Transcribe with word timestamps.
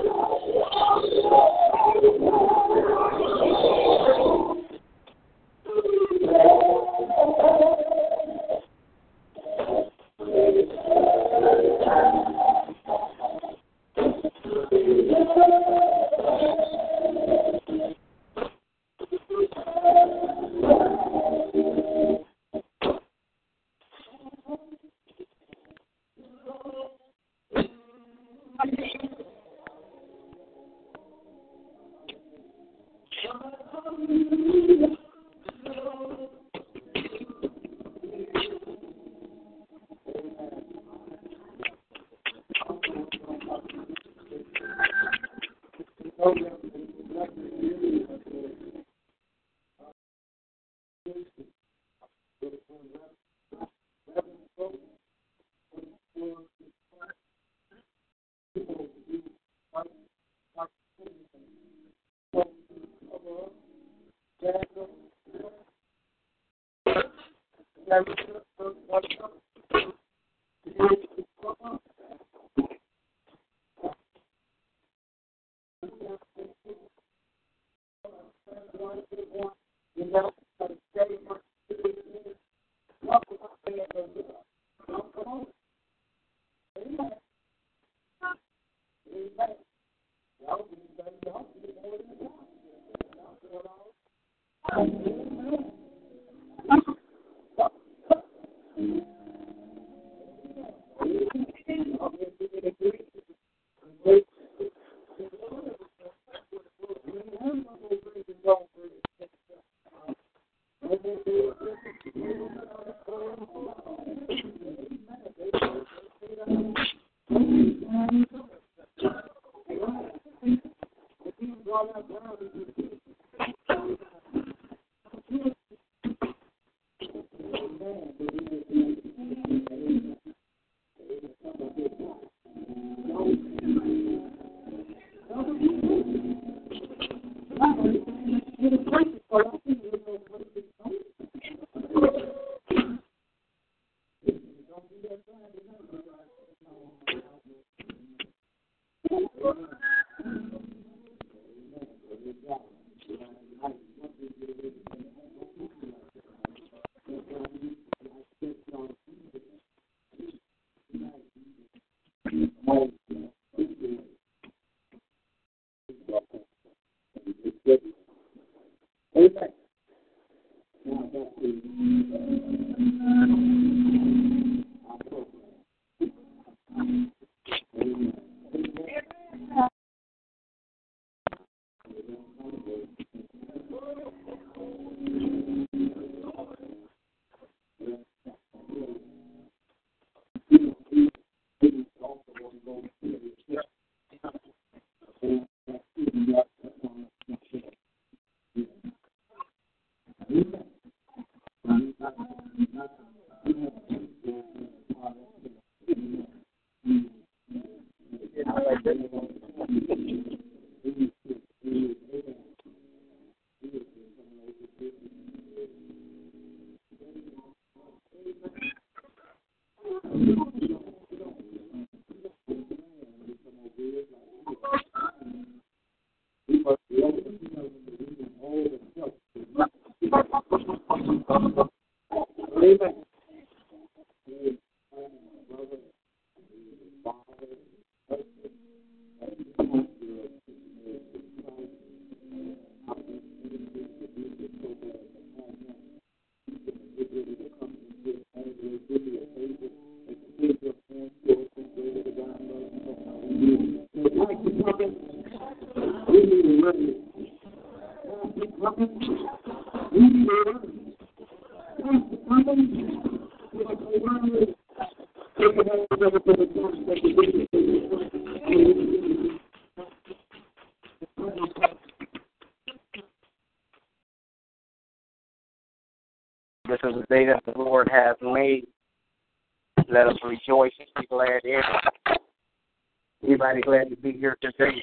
Anybody 283.58 283.78
glad 283.78 283.90
to 283.90 283.96
be 283.96 284.12
here 284.12 284.36
today? 284.40 284.82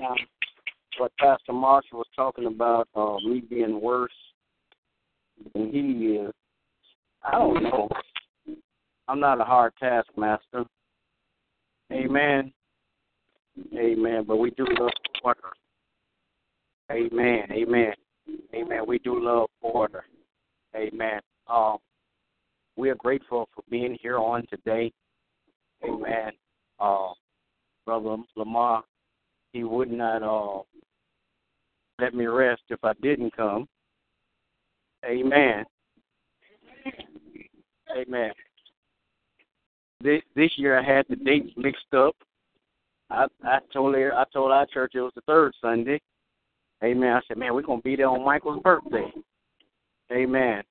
Um, 0.00 0.16
what 0.98 1.10
Pastor 1.18 1.52
Marshall 1.52 1.98
was 1.98 2.06
talking 2.14 2.46
about, 2.46 2.88
uh, 2.94 3.16
me 3.24 3.40
being 3.40 3.80
worse 3.80 4.12
than 5.52 5.72
he 5.72 6.18
is. 6.18 6.32
I 7.24 7.32
don't 7.32 7.62
know. 7.64 7.88
I'm 9.08 9.18
not 9.18 9.40
a 9.40 9.44
hard 9.44 9.72
taskmaster. 9.80 10.64
Amen. 11.92 12.52
Amen. 13.76 14.24
But 14.26 14.36
we 14.36 14.50
do 14.50 14.66
love 14.78 14.90
order. 15.24 15.40
Amen. 16.92 17.46
Amen. 17.50 17.92
Amen. 18.54 18.80
We 18.86 19.00
do 19.00 19.20
love 19.20 19.48
order. 19.62 20.04
Amen. 20.76 21.20
Um, 21.48 21.78
we 22.76 22.88
are 22.90 22.96
grateful 22.96 23.48
for 23.54 23.64
being 23.68 23.98
here 24.00 24.18
on 24.18 24.46
today. 24.48 24.92
Amen. 25.84 26.32
Uh, 26.80 27.08
Brother 27.84 28.16
Lamar, 28.36 28.82
he 29.52 29.64
would 29.64 29.90
not 29.90 30.22
uh, 30.22 30.62
let 32.00 32.14
me 32.14 32.26
rest 32.26 32.62
if 32.70 32.78
I 32.82 32.92
didn't 33.02 33.36
come. 33.36 33.68
Amen. 35.04 35.64
Amen. 37.96 38.32
This 40.00 40.22
this 40.34 40.50
year 40.64 40.78
I 40.78 40.82
had 40.82 41.04
the 41.08 41.16
dates 41.16 41.50
mixed 41.56 41.92
up. 41.94 42.16
I 43.10 43.26
I 43.44 43.58
told 43.72 43.94
her 43.94 44.14
I 44.14 44.24
told 44.32 44.50
our 44.50 44.66
church 44.66 44.92
it 44.94 45.00
was 45.00 45.12
the 45.14 45.20
third 45.22 45.52
Sunday. 45.60 46.00
Amen. 46.82 47.12
I 47.12 47.20
said, 47.28 47.36
man, 47.36 47.54
we're 47.54 47.62
gonna 47.62 47.82
be 47.82 47.96
there 47.96 48.08
on 48.08 48.24
Michael's 48.24 48.62
birthday. 48.62 49.12
Amen. 50.10 50.62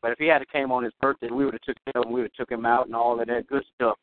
But 0.00 0.12
if 0.12 0.18
he 0.18 0.26
had 0.26 0.42
came 0.48 0.72
on 0.72 0.82
his 0.82 0.92
birthday, 1.00 1.28
we 1.30 1.44
would 1.44 1.54
have 1.54 1.60
took 1.60 1.76
him, 1.94 2.12
we 2.12 2.22
would 2.22 2.30
have 2.36 2.46
took 2.46 2.50
him 2.50 2.66
out 2.66 2.86
and 2.86 2.96
all 2.96 3.20
of 3.20 3.26
that 3.28 3.46
good 3.46 3.62
stuff. 3.74 3.96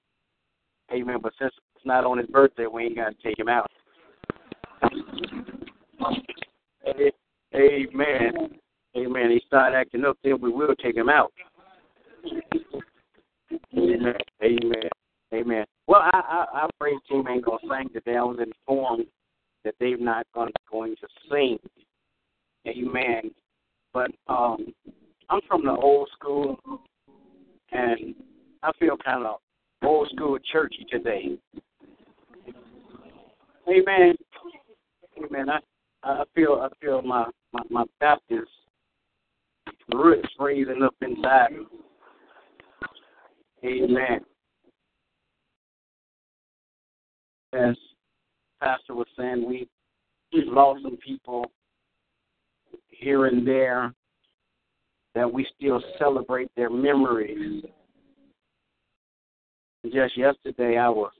Amen. 0.92 1.18
But 1.22 1.34
since 1.40 1.52
it's 1.75 1.86
not 1.86 2.06
on 2.06 2.18
his 2.18 2.28
birthday, 2.28 2.68
we 2.68 2.86
ain't 2.86 2.95
got 2.95 3.10
to 3.10 3.16
take 3.24 3.38
him 3.38 3.50
out. 3.50 3.69
Amen. 7.56 8.31
Amen. 8.98 9.31
He 9.31 9.42
started 9.45 9.75
acting 9.75 10.06
up, 10.06 10.18
then 10.24 10.40
we 10.42 10.50
will 10.50 10.75
take 10.75 10.95
him 10.95 11.10
out. 11.10 11.34
Amen. 13.75 14.13
Amen. 14.42 14.90
Amen. 15.34 15.66
Well, 15.88 16.02
I, 16.02 16.22
I, 16.54 16.60
our 16.62 16.70
praise 16.80 17.00
team 17.08 17.26
ain't 17.28 17.46
gonna 17.46 17.60
sing 17.62 17.90
today. 17.94 18.18
I 18.18 18.24
was 18.24 18.40
informed 18.40 19.06
that 19.64 19.76
they're 19.80 19.98
not 19.98 20.26
gonna 20.34 20.52
going 20.72 20.96
to 20.96 21.08
sing. 21.30 21.58
Amen. 22.68 23.31
But 23.94 24.12
um, 24.28 24.74
I'm 25.30 25.42
from 25.48 25.66
the 25.66 25.72
old 25.72 26.10
school, 26.14 26.58
and 27.72 28.16
I 28.64 28.72
feel 28.80 28.98
kind 28.98 29.26
of 29.26 29.38
old 29.84 30.10
school 30.16 30.38
churchy 30.52 30.86
today. 30.90 31.38
Amen. 33.68 34.16
Amen. 35.24 35.50
I 35.50 35.60
I 36.04 36.24
feel 36.34 36.60
I 36.62 36.70
feel 36.84 37.02
my 37.02 37.26
my, 37.54 37.62
my 37.70 37.84
Baptist 38.00 38.50
roots 39.94 40.30
raising 40.40 40.81
up 40.84 40.96
inside. 41.02 41.52
Amen. 43.64 44.22
As 47.54 47.75
Pastor 48.62 48.94
was 48.94 49.07
saying, 49.18 49.48
we 49.48 49.68
we've 50.34 50.48
lost 50.48 50.84
some 50.84 50.98
people 50.98 51.51
here 52.88 53.25
and 53.25 53.48
there 53.48 53.94
that 55.16 55.31
we 55.31 55.48
still 55.57 55.81
celebrate 55.98 56.51
their 56.56 56.69
memories. 56.69 57.63
Just 59.92 60.18
yesterday, 60.18 60.78
I 60.78 60.90
was 60.90 61.12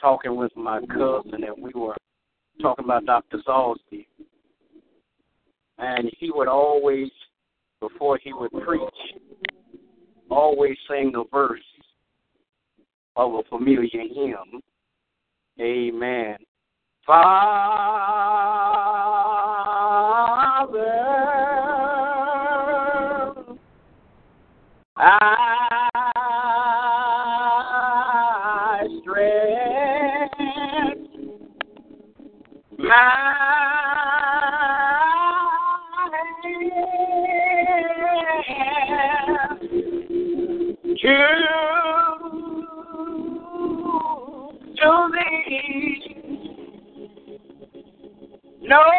talking 0.00 0.36
with 0.36 0.54
my 0.56 0.80
cousin, 0.80 1.42
and 1.42 1.62
we 1.62 1.72
were 1.74 1.96
talking 2.60 2.84
about 2.84 3.06
Dr. 3.06 3.38
Salsby. 3.46 4.06
And 5.78 6.10
he 6.18 6.30
would 6.30 6.48
always, 6.48 7.08
before 7.80 8.18
he 8.22 8.32
would 8.32 8.52
preach, 8.52 8.82
always 10.30 10.76
sing 10.88 11.12
a 11.16 11.24
verse 11.34 11.60
of 13.16 13.34
a 13.34 13.42
familiar 13.48 13.88
hymn. 13.90 14.62
Amen. 15.60 16.36
Father, 17.06 17.56
I 24.96 25.35
No 48.68 48.95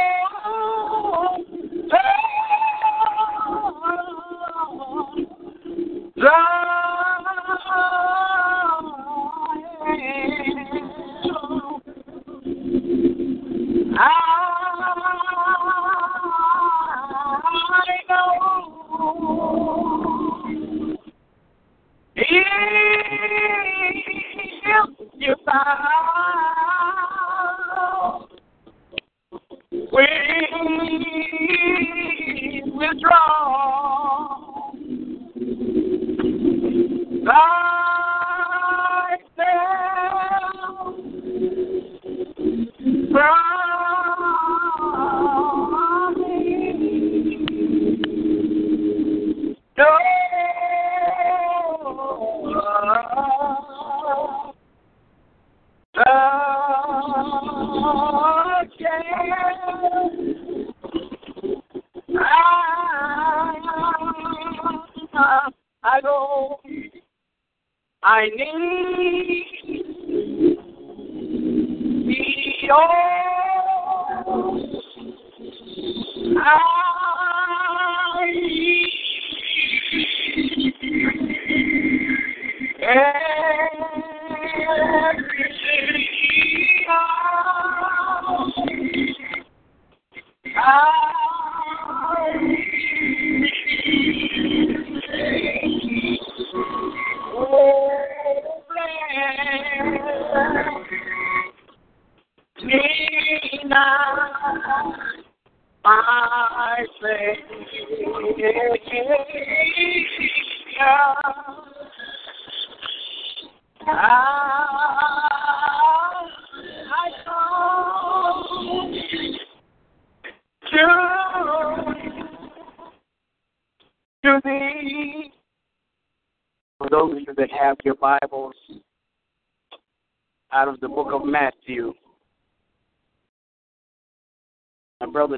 need 68.38 68.77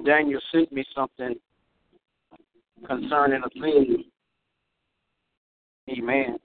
Daniel 0.10 0.42
sent 0.52 0.72
me 0.72 0.84
something 0.96 1.36
concerning 2.88 3.44
a 3.46 3.50
thing. 3.62 4.06
Amen. 5.88 6.36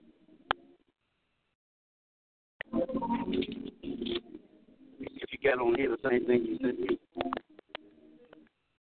If 5.01 5.33
you 5.33 5.39
get 5.43 5.59
on 5.59 5.77
here, 5.77 5.89
the 5.89 6.11
same 6.11 6.27
thing 6.27 6.45
you 6.45 6.59
sent 6.61 6.79
me. 6.79 6.99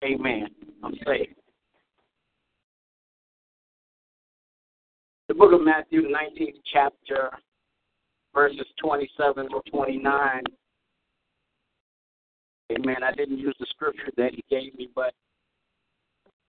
Amen. 0.03 0.47
I'm 0.83 0.95
safe. 1.05 1.29
The 5.27 5.35
book 5.35 5.53
of 5.53 5.61
Matthew, 5.61 6.01
19th 6.01 6.61
chapter, 6.73 7.29
verses 8.33 8.65
27 8.81 9.49
to 9.49 9.61
29. 9.69 10.41
Amen. 12.73 13.03
I 13.03 13.11
didn't 13.13 13.37
use 13.37 13.55
the 13.59 13.65
scripture 13.69 14.11
that 14.17 14.33
he 14.33 14.43
gave 14.49 14.75
me, 14.77 14.89
but 14.95 15.13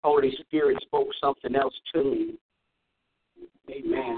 Holy 0.03 0.35
Spirit 0.41 0.77
spoke 0.81 1.07
something 1.19 1.55
else 1.55 1.73
to 1.93 2.03
me. 2.03 2.33
Amen. 3.69 4.17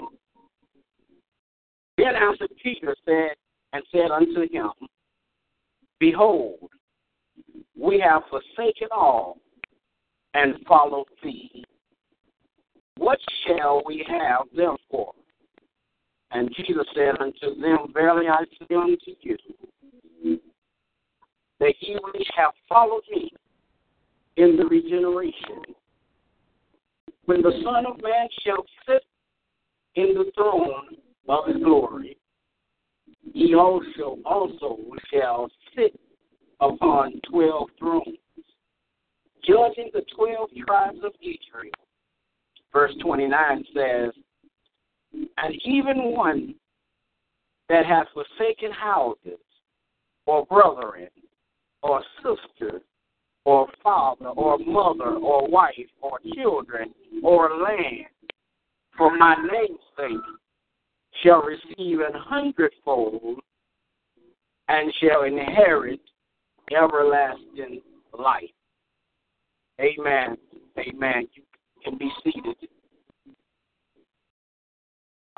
Then 1.98 2.16
answered 2.16 2.50
Peter 2.62 2.96
said 3.06 3.36
and 3.74 3.84
said 3.92 4.12
unto 4.12 4.52
him, 4.52 4.72
Behold, 6.00 6.70
we 7.78 8.00
have 8.00 8.24
forsaken 8.30 8.90
all 8.92 9.38
and 10.34 10.56
followed 10.68 11.08
thee. 11.24 11.64
What 12.98 13.20
shall 13.46 13.82
we 13.86 14.06
have 14.08 14.44
them 14.56 14.76
for? 14.90 15.14
And 16.32 16.50
Jesus 16.56 16.86
said 16.94 17.16
unto 17.22 17.60
them, 17.62 17.94
Verily 17.94 18.28
I 18.28 18.44
say 18.60 18.76
unto 18.76 19.12
you, 19.22 19.38
that 21.66 21.74
ye 21.80 21.98
which 22.14 22.28
have 22.38 22.52
followed 22.70 23.02
me 23.10 23.32
in 24.38 24.56
the 24.56 24.66
regeneration, 24.66 25.64
when 27.26 27.42
the 27.42 27.60
Son 27.64 27.88
of 27.88 28.00
Man 28.04 28.28
shall 28.46 28.64
sit 28.88 29.02
in 29.96 30.14
the 30.14 30.32
throne 30.36 30.96
of 31.28 31.48
his 31.48 31.64
glory, 31.64 32.18
he 33.34 33.56
also 33.56 34.20
also 34.26 34.78
shall 35.12 35.50
sit 35.76 36.00
upon 36.60 37.20
twelve 37.32 37.70
thrones, 37.80 38.20
judging 39.44 39.90
the 39.92 40.04
twelve 40.16 40.50
tribes 40.68 41.00
of 41.04 41.14
Israel. 41.20 41.72
Verse 42.72 42.94
29 43.02 43.64
says, 43.74 44.12
And 45.14 45.56
even 45.64 46.12
one 46.12 46.54
that 47.70 47.88
hath 47.88 48.06
forsaken 48.14 48.72
houses, 48.72 49.40
or 50.28 50.46
brethren, 50.46 51.08
or 51.86 52.04
sister, 52.18 52.82
or 53.46 53.68
father, 53.84 54.30
or 54.30 54.58
mother, 54.58 55.18
or 55.18 55.48
wife, 55.48 55.74
or 56.02 56.20
children, 56.34 56.92
or 57.24 57.62
land, 57.62 58.08
for 58.98 59.16
my 59.16 59.36
name's 59.36 59.80
sake, 59.96 60.18
shall 61.22 61.44
receive 61.44 62.00
an 62.00 62.14
hundredfold 62.16 63.40
and 64.68 64.92
shall 65.00 65.24
inherit 65.24 66.00
everlasting 66.76 67.82
life. 68.18 68.44
Amen. 69.80 70.38
Amen. 70.80 71.28
You 71.34 71.44
can 71.84 72.00
be 72.00 72.10
seated. 72.24 72.56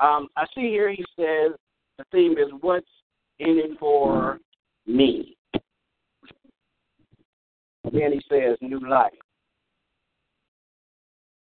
Um, 0.00 0.28
I 0.36 0.46
see 0.54 0.62
here 0.62 0.90
he 0.90 1.04
says 1.14 1.58
the 1.98 2.04
theme 2.10 2.38
is 2.38 2.48
what's 2.60 2.86
in 3.38 3.58
it 3.58 3.78
for 3.78 4.38
me. 4.86 5.36
Then 7.92 8.12
he 8.12 8.20
says 8.28 8.56
new 8.60 8.80
life. 8.88 9.12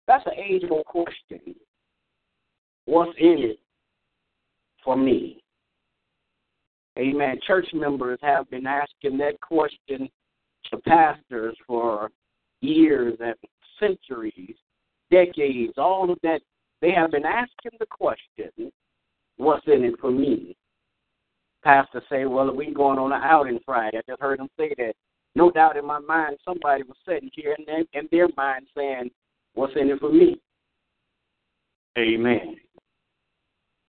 That's 0.07 0.25
an 0.25 0.33
age 0.37 0.63
old 0.69 0.85
question. 0.85 1.55
What's 2.85 3.11
in 3.17 3.37
it 3.39 3.59
for 4.83 4.97
me? 4.97 5.41
Amen. 6.99 7.39
Church 7.45 7.67
members 7.73 8.19
have 8.21 8.49
been 8.49 8.67
asking 8.67 9.17
that 9.19 9.39
question 9.41 10.09
to 10.69 10.77
pastors 10.79 11.55
for 11.65 12.11
years 12.61 13.17
and 13.21 13.35
centuries, 13.79 14.55
decades, 15.09 15.73
all 15.77 16.11
of 16.11 16.17
that. 16.23 16.41
They 16.81 16.91
have 16.91 17.11
been 17.11 17.25
asking 17.25 17.77
the 17.79 17.85
question, 17.85 18.71
what's 19.37 19.65
in 19.67 19.83
it 19.83 19.93
for 20.01 20.11
me? 20.11 20.57
Pastor 21.63 22.01
say, 22.09 22.25
well, 22.25 22.53
we 22.53 22.73
going 22.73 22.97
on 22.97 23.11
an 23.11 23.21
outing 23.21 23.59
Friday. 23.65 23.99
I 23.99 24.11
just 24.11 24.21
heard 24.21 24.39
him 24.39 24.49
say 24.57 24.73
that. 24.77 24.93
No 25.35 25.49
doubt 25.49 25.77
in 25.77 25.85
my 25.85 25.99
mind, 25.99 26.37
somebody 26.43 26.83
was 26.83 26.97
sitting 27.07 27.29
here 27.33 27.55
and 27.57 27.87
in 27.93 28.07
their 28.11 28.27
mind 28.35 28.67
saying, 28.75 29.09
what's 29.53 29.73
in 29.79 29.89
it 29.89 29.99
for 29.99 30.11
me? 30.11 30.39
Amen. 31.97 32.57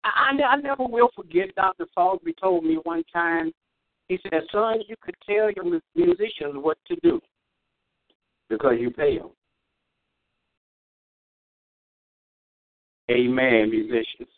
I, 0.04 0.36
I, 0.48 0.56
never 0.58 0.86
will 0.86 1.10
forget 1.16 1.56
Dr. 1.56 1.86
Salisbury 1.96 2.36
told 2.40 2.66
me 2.66 2.78
one 2.84 3.04
time, 3.12 3.52
he 4.10 4.20
said, 4.24 4.42
son, 4.52 4.82
you 4.88 4.96
could 5.02 5.16
tell 5.26 5.50
your 5.52 5.80
musicians 5.96 6.56
what 6.56 6.78
to 6.88 6.96
do 7.02 7.22
because 8.50 8.74
you 8.80 8.92
pay 8.92 9.18
them. 9.18 9.30
Amen, 13.10 13.70
musicians. 13.70 14.30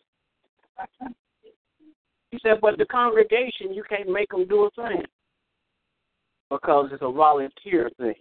He 2.30 2.38
said, 2.42 2.58
but 2.60 2.78
the 2.78 2.84
congregation, 2.86 3.72
you 3.72 3.82
can't 3.88 4.08
make 4.08 4.30
them 4.30 4.46
do 4.46 4.64
a 4.64 4.70
thing 4.70 5.02
because 6.50 6.90
it's 6.92 7.02
a 7.02 7.10
volunteer 7.10 7.90
thing. 7.98 8.14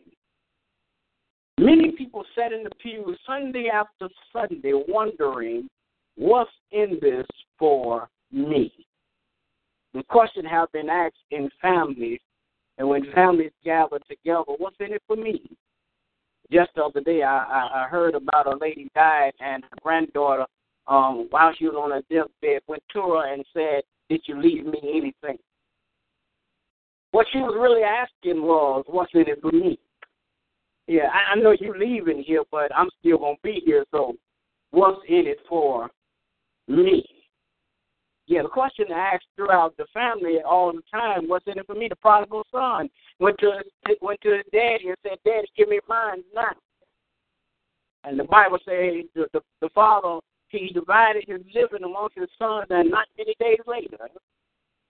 Many 1.58 1.92
people 1.92 2.26
sat 2.36 2.52
in 2.52 2.64
the 2.64 2.72
pews 2.82 3.18
Sunday 3.26 3.70
after 3.74 4.10
Sunday 4.34 4.74
wondering 4.88 5.70
what's 6.16 6.52
in 6.72 6.98
this 7.02 7.26
for 7.58 8.10
me? 8.32 8.72
The 9.94 10.04
question 10.04 10.44
has 10.46 10.68
been 10.74 10.90
asked 10.90 11.16
in 11.32 11.50
families, 11.62 12.20
and 12.78 12.88
when 12.88 13.10
families 13.14 13.52
gather 13.64 14.00
together, 14.10 14.52
what's 14.58 14.76
in 14.82 14.94
it 14.94 15.02
for 15.08 15.16
me? 15.16 15.42
Just 16.52 16.72
the 16.76 16.84
other 16.84 17.02
day, 17.02 17.24
I, 17.24 17.38
I, 17.38 17.84
I 17.86 17.88
heard 17.88 18.14
about 18.14 18.54
a 18.54 18.58
lady 18.58 18.90
died, 18.94 19.32
and 19.40 19.64
her 19.64 19.78
granddaughter, 19.82 20.46
um, 20.88 21.28
while 21.30 21.54
she 21.58 21.66
was 21.66 21.76
on 21.76 21.92
her 21.92 22.04
deathbed, 22.12 22.62
went 22.68 22.84
to 22.94 23.02
her 23.02 23.34
and 23.34 23.44
said, 23.54 23.84
"Did 24.10 24.22
you 24.26 24.40
leave 24.40 24.66
me 24.66 24.80
anything?" 24.84 25.40
What 27.16 27.28
she 27.32 27.38
was 27.40 27.56
really 27.58 27.82
asking 27.82 28.42
was, 28.44 28.84
"What's 28.88 29.14
in 29.14 29.22
it 29.22 29.42
for 29.42 29.54
me?" 29.54 29.80
Yeah, 30.86 31.08
I, 31.14 31.32
I 31.32 31.36
know 31.36 31.56
you're 31.58 31.78
leaving 31.78 32.22
here, 32.22 32.44
but 32.52 32.76
I'm 32.76 32.90
still 33.00 33.18
gonna 33.20 33.38
be 33.42 33.62
here. 33.66 33.86
So, 33.92 34.18
what's 34.72 35.00
in 35.08 35.26
it 35.26 35.40
for 35.48 35.90
me. 36.68 37.06
Yeah, 38.28 38.42
the 38.42 38.50
question 38.50 38.88
asked 38.92 39.28
throughout 39.38 39.78
the 39.78 39.86
family 39.94 40.42
all 40.46 40.74
the 40.74 40.82
time, 40.92 41.30
what's 41.30 41.48
in 41.48 41.58
it 41.58 41.66
for 41.66 41.76
me? 41.76 41.88
The 41.88 41.96
prodigal 41.96 42.44
son 42.52 42.90
went 43.20 43.38
to 43.38 43.62
his, 43.86 43.98
went 44.02 44.20
to 44.20 44.36
his 44.36 44.46
daddy 44.52 44.90
and 44.90 44.98
said, 45.02 45.18
Daddy, 45.24 45.48
give 45.56 45.70
me 45.70 45.80
mine 45.88 46.22
now. 46.34 46.52
And 48.04 48.20
the 48.20 48.26
Bible 48.26 48.58
says 48.66 49.06
the, 49.16 49.28
the, 49.32 49.42
the 49.62 49.70
father, 49.70 50.20
he 50.50 50.68
divided 50.74 51.24
his 51.30 51.40
living 51.54 51.86
amongst 51.86 52.18
his 52.18 52.28
sons, 52.38 52.66
and 52.72 52.92
not 52.92 53.08
many 53.18 53.36
days 53.40 53.60
later, 53.66 54.10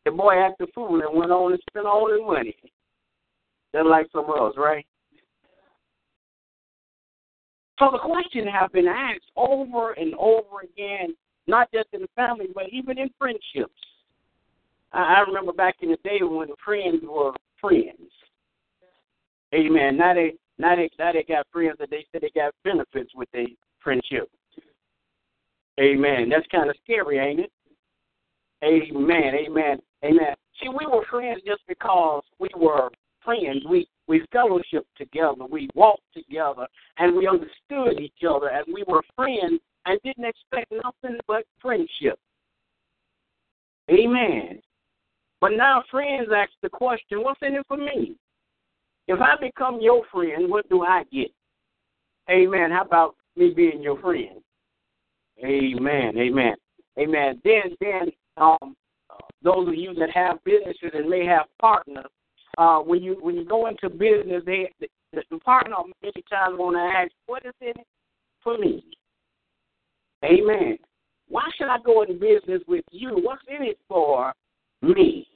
the 0.06 0.12
boy 0.12 0.36
acted 0.38 0.70
fool 0.74 1.02
and 1.02 1.18
went 1.18 1.32
on 1.32 1.52
and 1.52 1.62
spent 1.70 1.86
all 1.86 2.12
his 2.12 2.22
money. 2.26 2.56
Just 3.74 3.88
like 3.88 4.08
some 4.12 4.26
of 4.26 4.50
us, 4.50 4.54
right? 4.58 4.86
So 7.80 7.90
the 7.92 8.00
question 8.00 8.48
has 8.48 8.72
been 8.72 8.88
asked 8.88 9.30
over 9.36 9.92
and 9.94 10.14
over 10.16 10.62
again 10.64 11.14
not 11.48 11.72
just 11.72 11.88
in 11.94 12.02
the 12.02 12.08
family, 12.16 12.48
but 12.54 12.66
even 12.72 12.98
in 12.98 13.10
friendships. 13.18 13.74
I, 14.94 15.16
I 15.16 15.20
remember 15.22 15.54
back 15.54 15.76
in 15.82 15.90
the 15.90 15.98
day 16.04 16.20
when 16.22 16.48
friends 16.64 17.04
were 17.04 17.34
friends. 17.62 18.12
Amen. 19.54 19.98
Now 19.98 20.14
they 20.14 20.34
now 20.58 20.76
they 20.76 20.90
now 20.98 21.12
they 21.12 21.24
got 21.24 21.48
friends 21.52 21.76
that 21.80 21.90
they 21.90 22.06
said 22.12 22.22
they 22.22 22.32
got 22.34 22.54
benefits 22.64 23.12
with 23.16 23.30
their 23.32 23.48
friendship. 23.80 24.30
Amen. 25.80 26.30
That's 26.30 26.48
kind 26.48 26.70
of 26.70 26.76
scary, 26.84 27.20
ain't 27.20 27.42
it? 27.42 27.52
Amen. 28.64 29.34
Amen. 29.36 29.80
Amen. 30.04 30.36
See, 30.62 30.70
we 30.70 30.86
were 30.86 31.06
friends 31.10 31.42
just 31.46 31.62
because 31.68 32.24
we 32.40 32.50
were 32.56 32.90
friends. 33.24 33.64
We 33.70 33.88
we 34.08 34.24
fellowship 34.32 34.86
together, 34.98 35.46
we 35.50 35.68
walked 35.74 36.04
together, 36.14 36.68
and 36.98 37.16
we 37.16 37.28
understood 37.28 38.00
each 38.00 38.24
other, 38.28 38.50
and 38.50 38.66
we 38.72 38.84
were 38.88 39.02
friends 39.16 39.60
and 39.86 40.00
didn't 40.04 40.26
expect 40.26 40.72
nothing 40.72 41.20
but 41.28 41.44
friendship. 41.60 42.20
Amen. 43.90 44.62
But 45.42 45.52
now 45.58 45.84
friends 45.90 46.30
ask 46.36 46.52
the 46.62 46.70
question, 46.70 47.24
what's 47.24 47.42
in 47.42 47.56
it 47.56 47.66
for 47.68 47.78
me? 47.78 48.16
If 49.08 49.20
I 49.20 49.36
become 49.40 49.80
your 49.82 50.04
friend, 50.12 50.50
what 50.50 50.68
do 50.70 50.84
I 50.84 51.04
get? 51.12 51.32
Amen. 52.30 52.72
How 52.72 52.84
about 52.84 53.16
me 53.36 53.54
being 53.56 53.82
your 53.82 54.00
friend? 54.00 54.42
Amen. 55.44 56.18
Amen. 56.18 56.56
Amen. 56.98 57.42
Then, 57.44 57.76
then, 57.80 58.12
um, 58.38 58.76
those 59.46 59.68
of 59.68 59.76
you 59.76 59.94
that 59.94 60.10
have 60.10 60.44
businesses 60.44 60.92
and 60.94 61.08
may 61.08 61.26
have 61.26 61.46
partners, 61.62 62.06
uh, 62.58 62.80
when 62.80 63.02
you 63.02 63.18
when 63.22 63.36
you 63.36 63.46
go 63.46 63.68
into 63.68 63.90
business, 63.90 64.44
they 64.46 64.72
the, 64.80 64.88
the 65.30 65.38
partner 65.40 65.76
many 66.02 66.24
times 66.30 66.58
want 66.58 66.76
to 66.76 66.80
ask, 66.82 67.12
"What 67.28 67.46
is 67.46 67.54
in 67.62 67.70
it 67.70 67.88
for 68.44 68.58
me?" 68.58 68.84
Amen. 70.24 70.78
Why 71.28 71.44
should 71.58 71.68
I 71.68 71.78
go 71.86 72.02
in 72.02 72.20
business 72.20 72.62
with 72.68 72.86
you? 72.92 73.10
What's 73.22 73.42
in 73.48 73.66
it 73.66 73.78
for 73.88 74.34
me? 74.82 75.28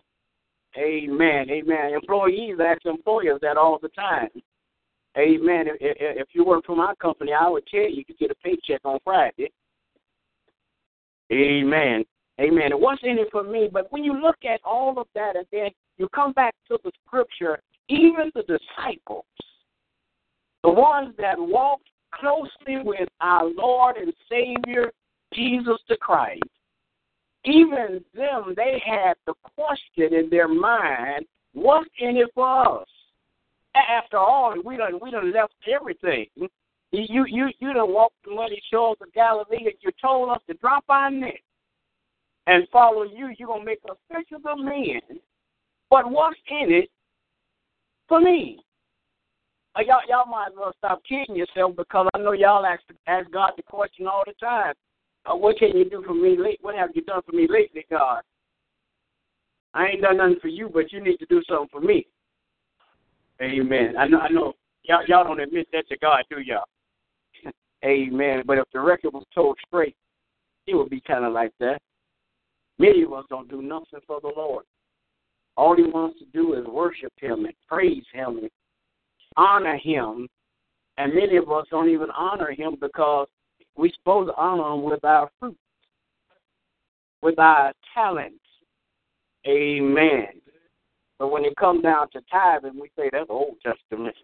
Amen. 0.77 1.49
Amen. 1.49 1.93
Employees 1.93 2.57
ask 2.63 2.85
employers 2.85 3.39
that 3.41 3.57
all 3.57 3.79
the 3.81 3.89
time. 3.89 4.29
Amen. 5.17 5.65
If, 5.67 5.77
if 5.81 6.27
you 6.33 6.45
work 6.45 6.65
for 6.65 6.75
my 6.75 6.93
company, 7.01 7.33
I 7.33 7.49
would 7.49 7.65
tell 7.67 7.89
you 7.89 8.03
you 8.07 8.15
get 8.19 8.31
a 8.31 8.35
paycheck 8.35 8.81
on 8.83 8.99
Friday. 9.03 9.51
Amen. 11.31 12.05
Amen. 12.39 12.71
And 12.71 12.81
what's 12.81 13.01
in 13.03 13.17
it 13.19 13.27
for 13.31 13.43
me? 13.43 13.69
But 13.71 13.91
when 13.91 14.03
you 14.03 14.19
look 14.19 14.37
at 14.45 14.61
all 14.63 14.97
of 14.97 15.07
that 15.13 15.35
and 15.35 15.45
then 15.51 15.69
you 15.97 16.07
come 16.15 16.31
back 16.33 16.55
to 16.69 16.77
the 16.83 16.91
scripture, 17.05 17.59
even 17.89 18.31
the 18.33 18.43
disciples, 18.43 19.25
the 20.63 20.69
ones 20.69 21.13
that 21.17 21.35
walked 21.37 21.89
closely 22.13 22.81
with 22.83 23.09
our 23.19 23.45
Lord 23.45 23.97
and 23.97 24.13
Savior, 24.29 24.91
Jesus 25.33 25.77
the 25.89 25.97
Christ, 25.97 26.43
even 27.45 28.03
them, 28.13 28.53
they 28.55 28.81
had 28.85 29.13
the 29.25 29.33
question 29.55 30.13
in 30.13 30.29
their 30.29 30.47
mind, 30.47 31.25
what's 31.53 31.89
in 31.99 32.17
it 32.17 32.29
for 32.33 32.81
us? 32.81 32.87
After 33.75 34.17
all, 34.17 34.55
we 34.65 34.77
done 34.77 34.99
we 35.01 35.11
done 35.11 35.31
left 35.31 35.53
everything. 35.73 36.25
You 36.91 37.25
you 37.25 37.49
you 37.59 37.73
done 37.73 37.93
walked 37.93 38.15
the 38.25 38.31
muddy 38.33 38.61
shores 38.71 38.97
of 39.01 39.13
Galilee 39.13 39.65
and 39.65 39.73
you 39.81 39.91
told 40.01 40.31
us 40.31 40.41
to 40.47 40.55
drop 40.55 40.83
our 40.89 41.11
net 41.11 41.39
and 42.49 42.67
follow 42.71 43.03
you. 43.03 43.33
You're 43.37 43.47
gonna 43.47 43.63
make 43.63 43.79
us 43.89 43.97
fishers 44.09 44.43
of 44.45 44.57
men. 44.57 45.19
But 45.89 46.09
what's 46.09 46.39
in 46.49 46.71
it 46.71 46.89
for 48.07 48.19
me? 48.19 48.59
Uh, 49.75 49.81
y'all 49.81 50.01
y'all 50.09 50.25
might 50.25 50.47
as 50.47 50.53
well 50.57 50.73
stop 50.77 51.01
kidding 51.07 51.35
yourself 51.35 51.75
because 51.77 52.07
I 52.13 52.17
know 52.17 52.33
y'all 52.33 52.65
ask 52.65 52.81
ask 53.07 53.29
God 53.31 53.51
the 53.55 53.63
question 53.63 54.07
all 54.07 54.23
the 54.25 54.33
time. 54.33 54.73
Uh, 55.25 55.35
what 55.35 55.57
can 55.57 55.77
you 55.77 55.87
do 55.87 56.03
for 56.05 56.15
me? 56.15 56.37
What 56.61 56.75
have 56.75 56.89
you 56.95 57.03
done 57.03 57.21
for 57.25 57.35
me 57.35 57.47
lately, 57.47 57.85
God? 57.89 58.21
I 59.75 59.87
ain't 59.87 60.01
done 60.01 60.17
nothing 60.17 60.37
for 60.41 60.47
you, 60.47 60.69
but 60.73 60.91
you 60.91 61.03
need 61.03 61.17
to 61.17 61.27
do 61.27 61.43
something 61.47 61.69
for 61.71 61.81
me. 61.81 62.07
Amen. 63.41 63.95
I 63.97 64.07
know 64.07 64.19
I 64.19 64.29
know 64.29 64.53
y'all 64.83 65.05
y'all 65.07 65.23
don't 65.23 65.39
admit 65.39 65.67
that 65.71 65.87
to 65.89 65.97
God, 65.99 66.23
do 66.31 66.39
y'all? 66.41 66.65
Amen. 67.85 68.41
But 68.47 68.57
if 68.57 68.65
the 68.73 68.79
record 68.79 69.13
was 69.13 69.25
told 69.35 69.57
straight, 69.67 69.95
it 70.65 70.73
would 70.73 70.89
be 70.89 71.01
kind 71.01 71.25
of 71.25 71.31
like 71.31 71.51
that. 71.59 71.79
Many 72.79 73.03
of 73.03 73.13
us 73.13 73.25
don't 73.29 73.49
do 73.49 73.61
nothing 73.61 73.99
for 74.07 74.19
the 74.21 74.31
Lord. 74.35 74.63
All 75.57 75.75
he 75.75 75.83
wants 75.83 76.17
to 76.19 76.25
do 76.33 76.53
is 76.53 76.65
worship 76.65 77.11
him 77.19 77.43
and 77.45 77.53
praise 77.67 78.05
him 78.13 78.37
and 78.37 78.49
honor 79.35 79.77
him. 79.77 80.27
And 80.97 81.13
many 81.13 81.35
of 81.35 81.51
us 81.51 81.65
don't 81.69 81.89
even 81.89 82.09
honor 82.11 82.51
him 82.51 82.77
because 82.79 83.27
we're 83.75 83.91
supposed 83.97 84.29
to 84.29 84.35
honor 84.35 84.73
him 84.73 84.83
with 84.83 85.03
our 85.03 85.29
fruit, 85.39 85.57
with 87.21 87.37
our 87.37 87.73
talents. 87.93 88.39
Amen. 89.45 90.27
But 91.17 91.31
when 91.31 91.43
it 91.43 91.55
comes 91.57 91.83
down 91.83 92.09
to 92.11 92.21
tithing, 92.31 92.79
we 92.79 92.89
say 92.97 93.09
that's 93.11 93.29
Old 93.29 93.57
Testament. 93.61 94.15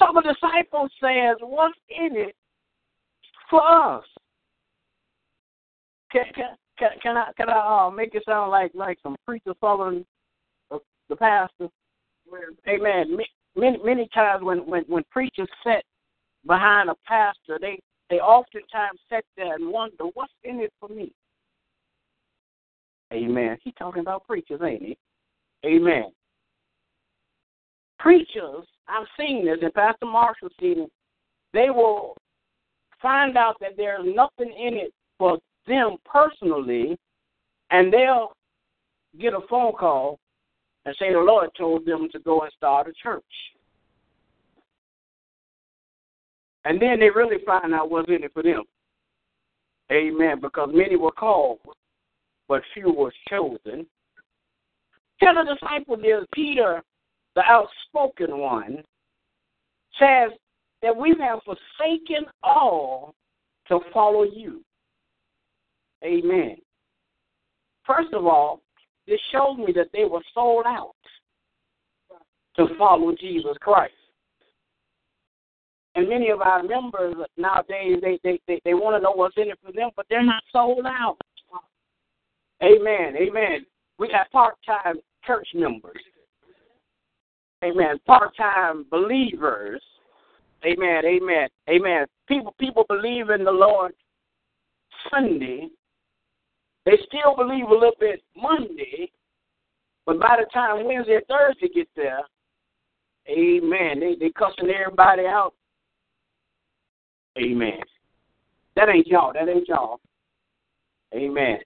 So 0.00 0.06
the 0.14 0.22
disciples 0.22 0.90
says, 0.98 1.36
what's 1.40 1.78
in 1.90 2.16
it 2.16 2.34
for 3.50 3.62
us? 3.62 4.04
Can, 6.12 6.24
can, 6.34 6.90
can, 7.02 7.16
I 7.16 7.30
can 7.36 7.48
I 7.48 7.86
uh, 7.86 7.90
make 7.90 8.14
it 8.14 8.24
sound 8.26 8.50
like 8.50 8.72
like 8.74 8.98
some 9.02 9.16
preacher 9.26 9.54
following 9.60 10.04
the 10.70 11.16
pastor? 11.16 11.68
Amen. 12.68 13.16
Many 13.56 13.78
many 13.84 14.08
times 14.14 14.42
when 14.42 14.58
when 14.66 14.82
when 14.84 15.04
preachers 15.10 15.48
sit 15.64 15.84
behind 16.46 16.88
a 16.88 16.94
pastor, 17.06 17.58
they 17.60 17.78
they 18.08 18.16
oftentimes 18.16 18.98
sit 19.10 19.24
there 19.36 19.54
and 19.54 19.68
wonder 19.68 20.04
what's 20.14 20.32
in 20.44 20.60
it 20.60 20.72
for 20.80 20.88
me. 20.88 21.12
Amen. 23.12 23.58
He 23.62 23.72
talking 23.72 24.02
about 24.02 24.26
preachers, 24.26 24.60
ain't 24.64 24.82
he? 24.82 24.98
Amen. 25.64 26.12
Preachers, 27.98 28.64
I've 28.88 29.06
seen 29.18 29.44
this, 29.44 29.58
and 29.62 29.74
Pastor 29.74 30.06
Marshall 30.06 30.48
seen 30.60 30.80
it. 30.80 30.92
They 31.52 31.70
will 31.70 32.16
find 33.02 33.36
out 33.36 33.56
that 33.60 33.76
there's 33.76 34.04
nothing 34.04 34.52
in 34.56 34.74
it 34.74 34.92
for 35.18 35.38
them 35.70 35.96
personally, 36.04 36.98
and 37.70 37.92
they'll 37.92 38.32
get 39.18 39.34
a 39.34 39.40
phone 39.48 39.72
call 39.72 40.18
and 40.84 40.94
say 40.98 41.12
the 41.12 41.18
Lord 41.18 41.50
told 41.56 41.86
them 41.86 42.08
to 42.12 42.18
go 42.20 42.42
and 42.42 42.52
start 42.56 42.88
a 42.88 42.92
church. 43.02 43.24
And 46.64 46.80
then 46.80 47.00
they 47.00 47.10
really 47.10 47.42
find 47.46 47.72
out 47.72 47.90
what's 47.90 48.08
in 48.08 48.24
it 48.24 48.32
for 48.32 48.42
them. 48.42 48.64
Amen. 49.90 50.40
Because 50.40 50.70
many 50.72 50.96
were 50.96 51.12
called, 51.12 51.58
but 52.48 52.62
few 52.74 52.92
were 52.92 53.12
chosen. 53.28 53.86
Tell 55.22 55.34
the 55.34 55.54
disciple 55.54 55.96
Peter, 56.32 56.82
the 57.34 57.42
outspoken 57.42 58.38
one, 58.38 58.82
says 59.98 60.30
that 60.82 60.96
we 60.96 61.14
have 61.20 61.40
forsaken 61.44 62.26
all 62.42 63.14
to 63.68 63.80
follow 63.92 64.22
you. 64.22 64.62
Amen. 66.04 66.56
First 67.86 68.12
of 68.12 68.26
all, 68.26 68.60
this 69.06 69.20
showed 69.32 69.56
me 69.56 69.72
that 69.74 69.88
they 69.92 70.04
were 70.04 70.22
sold 70.34 70.64
out 70.66 70.94
to 72.56 72.66
follow 72.78 73.14
Jesus 73.18 73.56
Christ. 73.60 73.92
And 75.94 76.08
many 76.08 76.30
of 76.30 76.40
our 76.40 76.62
members 76.62 77.16
nowadays, 77.36 77.98
they, 78.00 78.18
they, 78.22 78.38
they, 78.46 78.60
they 78.64 78.74
want 78.74 78.96
to 78.96 79.02
know 79.02 79.12
what's 79.12 79.36
in 79.36 79.48
it 79.48 79.58
for 79.64 79.72
them, 79.72 79.90
but 79.96 80.06
they're 80.08 80.24
not 80.24 80.42
sold 80.52 80.86
out. 80.86 81.16
Amen. 82.62 83.16
Amen. 83.16 83.64
We 83.98 84.08
got 84.08 84.30
part 84.30 84.54
time 84.66 85.00
church 85.26 85.48
members. 85.54 86.00
Amen. 87.64 87.98
Part 88.06 88.36
time 88.36 88.86
believers. 88.90 89.82
Amen. 90.64 91.02
Amen. 91.06 91.48
Amen. 91.68 92.06
People 92.28 92.54
people 92.60 92.84
believe 92.88 93.30
in 93.30 93.44
the 93.44 93.50
Lord 93.50 93.92
Sunday, 95.10 95.68
they 96.86 96.98
still 97.06 97.36
believe 97.36 97.66
a 97.66 97.72
little 97.74 97.96
bit 98.00 98.22
Monday, 98.36 99.10
but 100.06 100.18
by 100.18 100.36
the 100.38 100.46
time 100.52 100.86
Wednesday 100.86 101.14
or 101.14 101.22
Thursday 101.28 101.68
get 101.74 101.88
there, 101.94 102.20
amen, 103.28 104.00
they 104.00 104.16
they 104.18 104.30
cussing 104.30 104.70
everybody 104.70 105.26
out. 105.26 105.54
Amen. 107.38 107.80
That 108.76 108.88
ain't 108.88 109.06
y'all. 109.06 109.32
That 109.32 109.48
ain't 109.48 109.68
y'all. 109.68 110.00
Amen. 111.14 111.58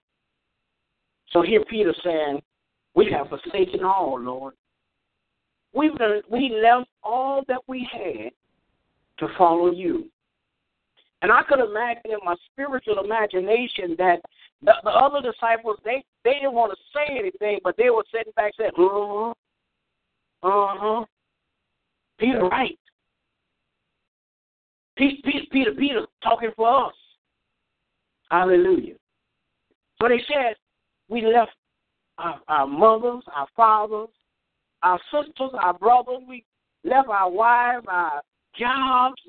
So 1.31 1.43
here 1.43 1.65
Peter 1.69 1.95
saying, 2.03 2.41
We 2.95 3.11
have 3.13 3.29
forsaken 3.29 3.85
all, 3.85 4.21
Lord. 4.21 4.55
We've 5.73 5.93
we 6.31 6.61
left 6.63 6.89
all 7.03 7.43
that 7.49 7.61
we 7.67 7.89
had 7.93 8.31
to 9.19 9.35
follow 9.37 9.73
you. 9.73 10.09
And 11.23 11.33
I 11.33 11.43
could 11.49 11.61
imagine 11.61 12.03
in 12.05 12.19
my 12.25 12.35
spiritual 12.53 13.03
imagination 13.03 13.97
that 13.99 14.21
the, 14.63 14.73
the 14.83 14.91
other 14.91 15.21
disciples, 15.21 15.79
they, 15.85 16.05
they 16.25 16.35
didn't 16.35 16.55
want 16.55 16.73
to 16.73 16.79
say 16.95 17.19
anything, 17.19 17.59
but 17.63 17.77
they 17.77 17.91
were 17.91 18.05
sitting 18.13 18.33
back 18.37 18.53
saying, 18.59 18.71
uh-huh, 18.79 19.33
uh-huh. 20.43 21.05
Peter 22.19 22.47
right. 22.47 22.79
Peter, 24.97 25.17
Peter, 25.25 25.45
Peter, 25.51 25.73
Peter 25.73 26.07
talking 26.23 26.51
for 26.57 26.87
us. 26.87 26.95
Hallelujah. 28.31 28.95
So 30.01 30.09
they 30.09 30.23
said, 30.29 30.55
we 31.09 31.27
left 31.27 31.53
our, 32.19 32.41
our 32.49 32.67
mothers, 32.67 33.23
our 33.35 33.47
fathers, 33.57 34.09
our 34.83 35.01
sisters, 35.11 35.51
our 35.61 35.75
brothers. 35.79 36.21
We 36.29 36.45
left 36.85 37.09
our 37.09 37.31
wives, 37.31 37.85
our 37.89 38.23
jobs. 38.59 39.21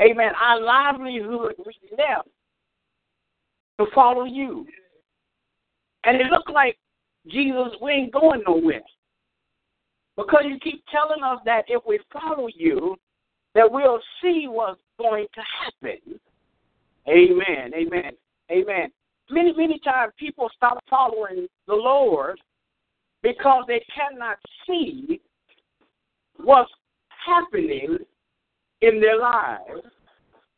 Amen. 0.00 0.32
Our 0.42 0.60
livelihood 0.60 1.54
we 1.64 1.74
left 1.96 2.28
to 3.78 3.86
follow 3.94 4.24
you. 4.24 4.66
And 6.04 6.20
it 6.20 6.26
looked 6.30 6.50
like 6.50 6.78
Jesus, 7.26 7.74
we 7.80 7.92
ain't 7.92 8.12
going 8.12 8.42
nowhere. 8.46 8.82
Because 10.16 10.44
you 10.46 10.58
keep 10.60 10.84
telling 10.92 11.22
us 11.24 11.40
that 11.44 11.64
if 11.68 11.82
we 11.86 11.98
follow 12.12 12.48
you, 12.54 12.96
that 13.54 13.70
we'll 13.70 14.00
see 14.22 14.46
what's 14.48 14.80
going 14.98 15.26
to 15.34 15.40
happen. 15.62 16.20
Amen. 17.08 17.72
Amen. 17.74 18.12
Amen. 18.50 18.90
Many, 19.30 19.52
many 19.56 19.78
times 19.80 20.12
people 20.18 20.50
stop 20.54 20.78
following 20.88 21.46
the 21.66 21.74
Lord 21.74 22.38
because 23.22 23.64
they 23.66 23.82
cannot 23.94 24.36
see 24.66 25.20
what's 26.36 26.70
happening 27.26 27.98
in 28.82 29.00
their 29.00 29.18
lives. 29.18 29.86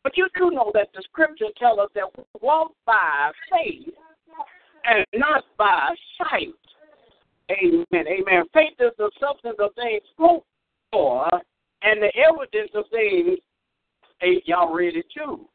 But 0.07 0.16
you 0.16 0.29
do 0.37 0.53
know 0.53 0.71
that 0.73 0.87
the 0.95 1.03
scripture 1.03 1.51
tells 1.59 1.81
us 1.81 1.88
that 1.97 2.05
we 2.16 2.23
walk 2.40 2.71
by 2.87 3.33
faith 3.51 3.92
and 4.85 5.05
not 5.16 5.42
by 5.59 5.88
sight. 6.16 6.55
Amen. 7.51 8.07
Amen. 8.07 8.45
Faith 8.55 8.79
is 8.79 8.92
the 8.99 9.11
substance 9.19 9.57
of 9.59 9.75
things 9.75 10.03
hoped 10.16 10.47
for 10.92 11.29
and 11.83 12.01
the 12.01 12.12
evidence 12.14 12.71
of 12.77 12.85
things. 12.92 13.40
Y'all 14.45 14.73
ready 14.73 15.03
too. 15.12 15.49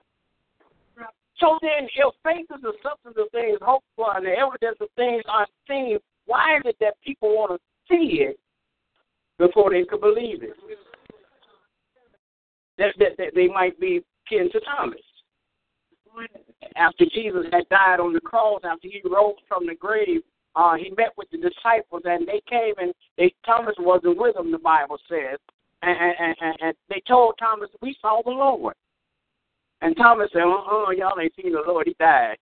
So 1.38 1.58
then, 1.62 1.88
if 1.96 2.14
faith 2.22 2.48
is 2.54 2.62
the 2.62 2.74
substance 2.84 3.16
of 3.18 3.32
things 3.32 3.58
hoped 3.62 3.86
for 3.96 4.18
and 4.18 4.26
the 4.26 4.32
evidence 4.38 4.76
of 4.82 4.90
things 4.98 5.24
unseen, 5.32 5.98
why 6.26 6.58
is 6.58 6.64
it 6.66 6.76
that 6.82 6.96
people 7.06 7.30
want 7.30 7.54
to 7.54 7.60
see 7.90 8.20
it 8.20 8.38
before 9.40 9.70
they 9.70 9.86
could 9.86 10.02
believe 10.02 10.44
it? 10.44 10.58
That, 12.78 12.96
that, 13.00 13.16
that 13.18 13.32
they 13.34 13.48
might 13.48 13.80
be 13.80 14.04
kin 14.32 14.50
to 14.52 14.60
Thomas. 14.62 15.00
After 16.76 17.06
Jesus 17.06 17.46
had 17.52 17.68
died 17.70 18.00
on 18.00 18.14
the 18.14 18.22
cross, 18.22 18.62
after 18.64 18.88
he 18.88 19.02
rose 19.06 19.36
from 19.48 19.66
the 19.66 19.76
grave, 19.76 20.22
uh, 20.56 20.76
he 20.76 20.92
met 20.98 21.12
with 21.18 21.30
the 21.32 21.38
disciples, 21.38 22.02
and 22.06 22.28
they 22.28 22.42
came 22.50 22.74
and 22.78 22.94
they 23.18 23.34
Thomas 23.46 23.76
wasn't 23.80 24.18
with 24.18 24.36
them. 24.36 24.52
The 24.52 24.58
Bible 24.58 24.98
says, 25.08 25.40
and, 25.82 25.98
and, 25.98 26.36
and, 26.42 26.56
and 26.62 26.76
they 26.90 27.02
told 27.08 27.36
Thomas, 27.40 27.70
"We 27.82 27.96
saw 28.02 28.22
the 28.24 28.32
Lord." 28.32 28.76
And 29.82 29.96
Thomas 29.96 30.30
said, 30.34 30.44
"Uh, 30.44 30.88
uh 30.88 30.92
y'all 30.92 31.20
ain't 31.20 31.34
seen 31.42 31.54
the 31.54 31.64
Lord. 31.66 31.88
He 31.88 31.96
died." 31.98 32.38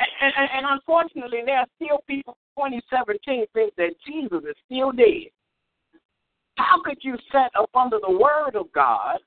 And, 0.00 0.32
and, 0.36 0.48
and 0.54 0.66
unfortunately, 0.70 1.40
there 1.44 1.58
are 1.58 1.66
still 1.76 1.98
people 2.08 2.36
2017 2.56 3.46
think 3.52 3.74
that 3.76 3.90
Jesus 4.06 4.42
is 4.48 4.56
still 4.64 4.92
dead. 4.92 5.30
How 6.56 6.82
could 6.82 6.98
you 7.02 7.16
set 7.30 7.50
up 7.58 7.70
under 7.74 7.98
the 8.00 8.10
Word 8.10 8.56
of 8.56 8.72
God? 8.72 9.18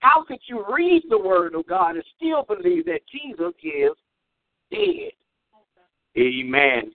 How 0.00 0.24
could 0.24 0.38
you 0.46 0.64
read 0.72 1.02
the 1.08 1.18
Word 1.18 1.54
of 1.54 1.66
God 1.66 1.96
and 1.96 2.04
still 2.16 2.44
believe 2.44 2.84
that 2.86 3.00
Jesus 3.10 3.54
is 3.62 3.92
dead? 4.70 5.12
Amen. 6.18 6.92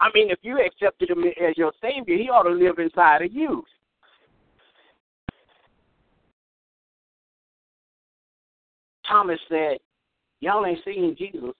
I 0.00 0.08
mean, 0.14 0.30
if 0.30 0.38
you 0.42 0.60
accepted 0.64 1.10
Him 1.10 1.24
as 1.24 1.56
your 1.56 1.72
Savior, 1.82 2.16
He 2.16 2.28
ought 2.28 2.44
to 2.44 2.50
live 2.50 2.78
inside 2.78 3.22
of 3.22 3.32
you. 3.32 3.64
Thomas 9.06 9.38
said, 9.48 9.78
Y'all 10.40 10.66
ain't 10.66 10.78
seen 10.84 11.16
Jesus. 11.18 11.54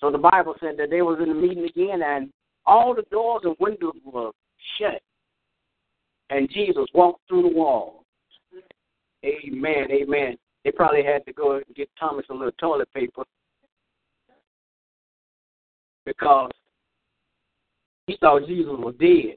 So 0.00 0.10
the 0.10 0.18
Bible 0.18 0.54
said 0.60 0.76
that 0.78 0.90
they 0.90 1.02
was 1.02 1.18
in 1.20 1.28
the 1.28 1.34
meeting 1.34 1.64
again 1.64 2.02
and 2.02 2.30
all 2.66 2.94
the 2.94 3.02
doors 3.10 3.42
and 3.44 3.56
windows 3.58 3.94
were 4.04 4.30
shut. 4.78 5.00
And 6.30 6.48
Jesus 6.50 6.86
walked 6.94 7.26
through 7.26 7.42
the 7.42 7.48
wall. 7.48 8.04
Amen, 9.24 9.90
amen. 9.90 10.36
They 10.64 10.70
probably 10.70 11.02
had 11.02 11.24
to 11.26 11.32
go 11.32 11.56
and 11.56 11.64
get 11.74 11.88
Thomas 11.98 12.26
a 12.30 12.34
little 12.34 12.52
toilet 12.52 12.88
paper 12.94 13.24
because 16.04 16.50
he 18.06 18.16
thought 18.20 18.46
Jesus 18.46 18.72
was 18.72 18.94
dead. 18.98 19.36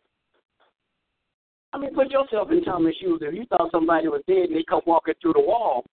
I 1.74 1.78
mean, 1.78 1.94
put 1.94 2.12
yourself 2.12 2.52
in 2.52 2.64
Thomas' 2.64 2.96
shoes. 3.02 3.20
If 3.22 3.34
you 3.34 3.46
thought 3.46 3.72
somebody 3.72 4.08
was 4.08 4.22
dead 4.28 4.50
and 4.50 4.56
they 4.56 4.64
come 4.64 4.82
walking 4.86 5.14
through 5.22 5.34
the 5.34 5.42
wall, 5.42 5.86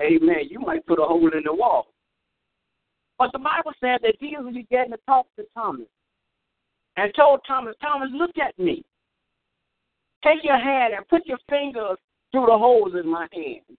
amen, 0.00 0.48
you 0.50 0.60
might 0.60 0.86
put 0.86 1.00
a 1.00 1.04
hole 1.04 1.30
in 1.32 1.42
the 1.44 1.54
wall. 1.54 1.88
But 3.18 3.32
the 3.32 3.38
Bible 3.38 3.72
said 3.80 4.00
that 4.02 4.20
Jesus 4.20 4.52
began 4.52 4.90
to 4.90 4.98
talk 5.06 5.26
to 5.36 5.44
Thomas 5.54 5.86
and 6.96 7.12
told 7.14 7.40
Thomas, 7.46 7.74
Thomas, 7.80 8.08
look 8.12 8.32
at 8.38 8.58
me. 8.58 8.84
Take 10.24 10.42
your 10.42 10.58
hand 10.58 10.94
and 10.94 11.06
put 11.08 11.26
your 11.26 11.38
fingers 11.48 11.98
through 12.34 12.46
the 12.46 12.58
holes 12.58 12.94
in 13.00 13.08
my 13.08 13.28
hand. 13.32 13.78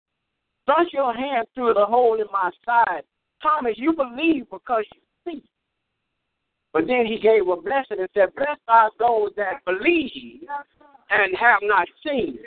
Thrust 0.65 0.93
your 0.93 1.13
hand 1.13 1.45
through 1.53 1.73
the 1.73 1.85
hole 1.85 2.15
in 2.15 2.27
my 2.31 2.49
side. 2.65 3.03
Thomas, 3.43 3.73
you 3.75 3.91
believe 3.91 4.45
because 4.49 4.85
you 4.93 5.01
see. 5.27 5.43
But 6.71 6.87
then 6.87 7.05
he 7.05 7.19
gave 7.19 7.47
a 7.49 7.57
blessing 7.57 7.99
and 7.99 8.07
said, 8.13 8.33
Blessed 8.35 8.61
are 8.69 8.91
those 8.97 9.31
that 9.35 9.65
believe 9.65 10.43
and 11.09 11.35
have 11.35 11.59
not 11.63 11.85
seen. 12.05 12.39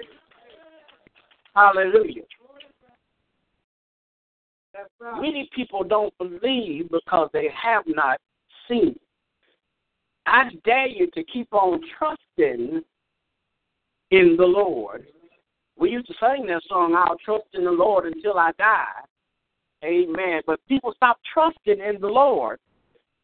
Hallelujah. 1.55 2.23
Many 5.21 5.51
people 5.55 5.85
don't 5.85 6.17
believe 6.17 6.91
because 6.91 7.29
they 7.35 7.49
have 7.55 7.85
not 7.87 8.19
seen. 8.67 8.99
I 10.25 10.45
dare 10.65 10.89
you 10.89 11.11
to 11.11 11.23
keep 11.25 11.53
on 11.53 11.83
trusting 11.99 12.81
in 14.11 14.37
the 14.39 14.47
Lord. 14.47 15.07
We 15.79 15.91
used 15.91 16.09
to 16.09 16.15
sing 16.21 16.47
that 16.47 16.63
song, 16.69 16.95
I'll 16.97 17.19
trust 17.25 17.47
in 17.55 17.65
the 17.65 17.71
Lord 17.71 18.07
until 18.07 18.39
I 18.39 18.51
die. 18.59 18.85
Amen. 19.85 20.43
But 20.47 20.61
people 20.69 20.93
stop 20.97 21.19
trusting 21.33 21.81
in 21.81 22.01
the 22.01 22.09
Lord. 22.09 22.59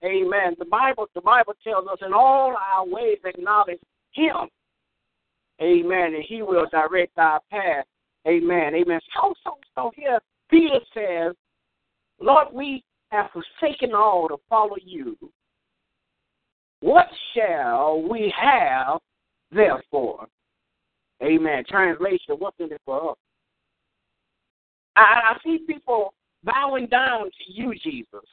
Amen. 0.04 0.54
The 0.58 0.66
Bible 0.66 1.08
the 1.14 1.20
Bible 1.20 1.54
tells 1.64 1.88
us 1.88 1.98
in 2.04 2.12
all 2.12 2.54
our 2.54 2.86
ways 2.86 3.18
acknowledge 3.24 3.80
him. 4.12 4.48
Amen. 5.60 6.14
And 6.14 6.24
he 6.28 6.42
will 6.42 6.66
direct 6.70 7.18
our 7.18 7.40
path. 7.50 7.86
Amen. 8.28 8.74
Amen. 8.74 9.00
So 9.14 9.34
so 9.42 9.56
so 9.74 9.90
here 9.96 10.20
Peter 10.50 10.78
says, 10.92 11.34
Lord, 12.20 12.48
we 12.52 12.84
have 13.08 13.30
forsaken 13.32 13.94
all 13.94 14.28
to 14.28 14.36
follow 14.48 14.76
you. 14.84 15.16
What 16.80 17.06
shall 17.34 18.02
we 18.02 18.32
have 18.40 19.00
therefore? 19.50 20.28
Amen. 21.24 21.64
Translation, 21.68 22.36
what's 22.38 22.58
in 22.60 22.72
it 22.72 22.80
for 22.84 23.12
us? 23.12 23.16
I, 24.96 25.34
I 25.34 25.36
see 25.42 25.58
people 25.66 26.14
bowing 26.44 26.86
down 26.86 27.24
to 27.24 27.52
you, 27.52 27.74
Jesus, 27.82 28.28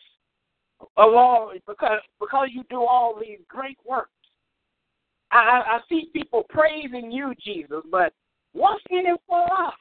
oh, 0.98 1.10
along 1.10 1.58
because 1.68 2.02
because 2.20 2.50
you 2.52 2.64
do 2.70 2.82
all 2.82 3.18
these 3.20 3.40
great 3.48 3.78
works. 3.88 4.10
I, 5.32 5.62
I 5.66 5.80
see 5.88 6.10
people 6.12 6.44
praising 6.50 7.12
you, 7.12 7.34
Jesus, 7.44 7.82
but 7.90 8.14
what's 8.52 8.84
in 8.90 9.06
it 9.06 9.20
for 9.28 9.44
us? 9.46 9.74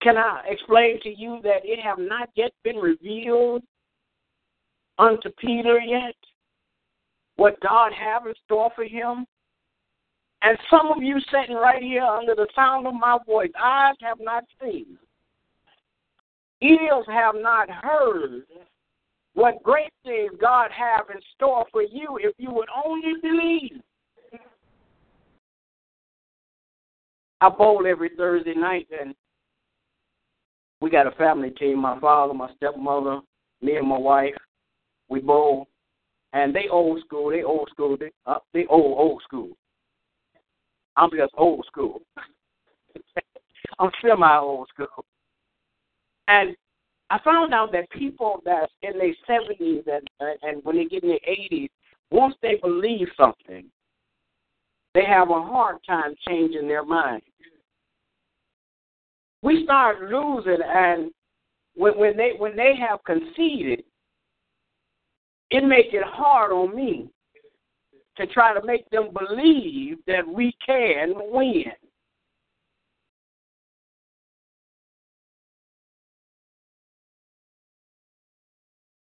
Can 0.00 0.16
I 0.16 0.42
explain 0.48 1.00
to 1.02 1.10
you 1.10 1.40
that 1.42 1.60
it 1.64 1.80
have 1.80 1.98
not 1.98 2.30
yet 2.34 2.52
been 2.62 2.76
revealed 2.76 3.62
unto 4.98 5.28
Peter 5.38 5.80
yet 5.80 6.14
what 7.36 7.60
God 7.60 7.92
have 7.92 8.26
in 8.26 8.34
store 8.44 8.70
for 8.74 8.84
him? 8.84 9.26
And 10.42 10.56
some 10.70 10.90
of 10.90 11.02
you 11.02 11.18
sitting 11.30 11.56
right 11.56 11.82
here 11.82 12.02
under 12.02 12.34
the 12.34 12.48
sound 12.54 12.86
of 12.86 12.94
my 12.94 13.18
voice, 13.26 13.50
eyes 13.62 13.94
have 14.00 14.18
not 14.20 14.44
seen, 14.62 14.98
ears 16.62 17.04
have 17.08 17.34
not 17.36 17.68
heard 17.68 18.42
what 19.34 19.62
great 19.62 19.92
things 20.04 20.32
God 20.40 20.70
have 20.72 21.06
in 21.14 21.20
store 21.34 21.66
for 21.70 21.82
you 21.82 22.18
if 22.20 22.34
you 22.38 22.50
would 22.50 22.68
only 22.84 23.14
believe. 23.22 23.80
I 27.42 27.48
bowl 27.48 27.86
every 27.86 28.10
Thursday 28.16 28.54
night, 28.54 28.86
and 28.98 29.14
we 30.80 30.90
got 30.90 31.06
a 31.06 31.12
family 31.12 31.50
team. 31.50 31.78
My 31.78 31.98
father, 31.98 32.34
my 32.34 32.50
stepmother, 32.56 33.20
me, 33.62 33.76
and 33.76 33.88
my 33.88 33.98
wife. 33.98 34.34
We 35.08 35.20
bowl, 35.20 35.68
and 36.32 36.54
they 36.54 36.68
old 36.70 37.00
school. 37.00 37.30
They 37.30 37.42
old 37.42 37.68
school. 37.70 37.96
They 37.98 38.10
uh, 38.26 38.38
they 38.52 38.66
old 38.66 38.98
old 38.98 39.22
school. 39.22 39.56
I'm 40.96 41.10
just 41.16 41.32
old 41.36 41.64
school. 41.66 42.02
I'm 43.78 43.90
semi 44.02 44.38
old 44.38 44.68
school. 44.68 45.04
And 46.28 46.54
I 47.10 47.18
found 47.24 47.52
out 47.52 47.72
that 47.72 47.90
people 47.90 48.40
that's 48.44 48.72
in 48.82 48.98
their 48.98 49.14
seventies 49.26 49.84
and 49.86 50.08
and 50.42 50.64
when 50.64 50.76
they 50.76 50.84
get 50.84 51.02
in 51.02 51.10
their 51.10 51.18
eighties, 51.26 51.70
once 52.10 52.34
they 52.42 52.56
believe 52.62 53.08
something, 53.16 53.64
they 54.94 55.04
have 55.04 55.30
a 55.30 55.42
hard 55.42 55.78
time 55.86 56.14
changing 56.26 56.68
their 56.68 56.84
mind. 56.84 57.22
We 59.42 59.64
start 59.64 60.02
losing, 60.02 60.58
and 60.62 61.10
when 61.74 61.98
when 61.98 62.16
they 62.16 62.32
when 62.38 62.56
they 62.56 62.74
have 62.76 63.02
conceded, 63.04 63.82
it 65.50 65.64
makes 65.64 65.88
it 65.92 66.04
hard 66.04 66.52
on 66.52 66.74
me 66.76 67.08
to 68.20 68.26
try 68.26 68.54
to 68.54 68.64
make 68.64 68.88
them 68.90 69.08
believe 69.18 69.98
that 70.06 70.26
we 70.26 70.54
can 70.64 71.14
win. 71.16 71.64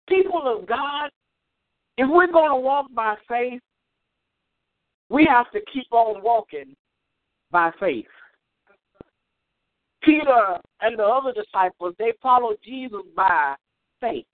People 0.08 0.42
of 0.46 0.66
God, 0.68 1.10
if 1.98 2.08
we're 2.08 2.30
going 2.30 2.50
to 2.50 2.56
walk 2.56 2.86
by 2.94 3.16
faith, 3.28 3.60
we 5.08 5.26
have 5.28 5.50
to 5.52 5.60
keep 5.72 5.86
on 5.90 6.22
walking 6.22 6.76
by 7.50 7.70
faith. 7.80 8.06
Peter 10.02 10.58
and 10.80 10.98
the 10.98 11.02
other 11.02 11.32
disciples, 11.32 11.94
they 11.98 12.12
followed 12.22 12.56
Jesus 12.64 13.02
by 13.16 13.54
faith. 14.00 14.26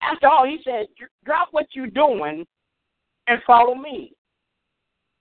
After 0.00 0.28
all, 0.28 0.46
he 0.46 0.58
said, 0.64 0.86
drop 1.24 1.48
what 1.50 1.66
you're 1.72 1.86
doing 1.88 2.46
and 3.26 3.40
follow 3.46 3.74
me. 3.74 4.12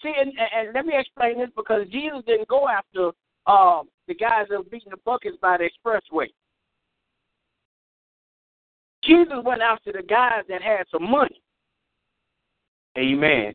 See, 0.01 0.13
and, 0.19 0.31
and 0.55 0.73
let 0.73 0.85
me 0.85 0.93
explain 0.97 1.39
this 1.39 1.49
because 1.55 1.87
Jesus 1.89 2.19
didn't 2.27 2.47
go 2.47 2.67
after 2.67 3.11
uh, 3.47 3.83
the 4.07 4.15
guys 4.15 4.47
that 4.49 4.57
were 4.57 4.63
beating 4.63 4.91
the 4.91 4.97
buckets 5.05 5.37
by 5.41 5.57
the 5.57 5.69
expressway. 5.69 6.27
Jesus 9.03 9.37
went 9.43 9.61
after 9.61 9.91
the 9.91 10.03
guys 10.03 10.43
that 10.49 10.61
had 10.61 10.85
some 10.91 11.09
money. 11.09 11.41
Amen. 12.97 13.53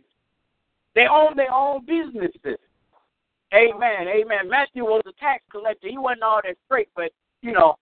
They 0.94 1.06
owned 1.10 1.38
their 1.38 1.52
own 1.52 1.84
businesses. 1.86 2.58
Amen. 3.54 4.08
Amen. 4.08 4.48
Matthew 4.48 4.84
was 4.84 5.02
a 5.06 5.12
tax 5.20 5.42
collector. 5.50 5.88
He 5.88 5.96
wasn't 5.96 6.22
all 6.22 6.40
that 6.44 6.56
straight, 6.66 6.88
but 6.94 7.10
you 7.40 7.52
know, 7.52 7.76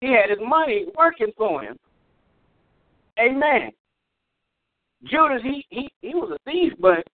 he 0.00 0.08
had 0.08 0.30
his 0.30 0.38
money 0.44 0.86
working 0.98 1.32
for 1.36 1.62
him. 1.62 1.78
Amen. 3.18 3.70
Judas, 5.04 5.42
he 5.42 5.66
he 5.70 5.90
he 6.00 6.14
was 6.14 6.36
a 6.38 6.50
thief, 6.50 6.72
but 6.80 7.04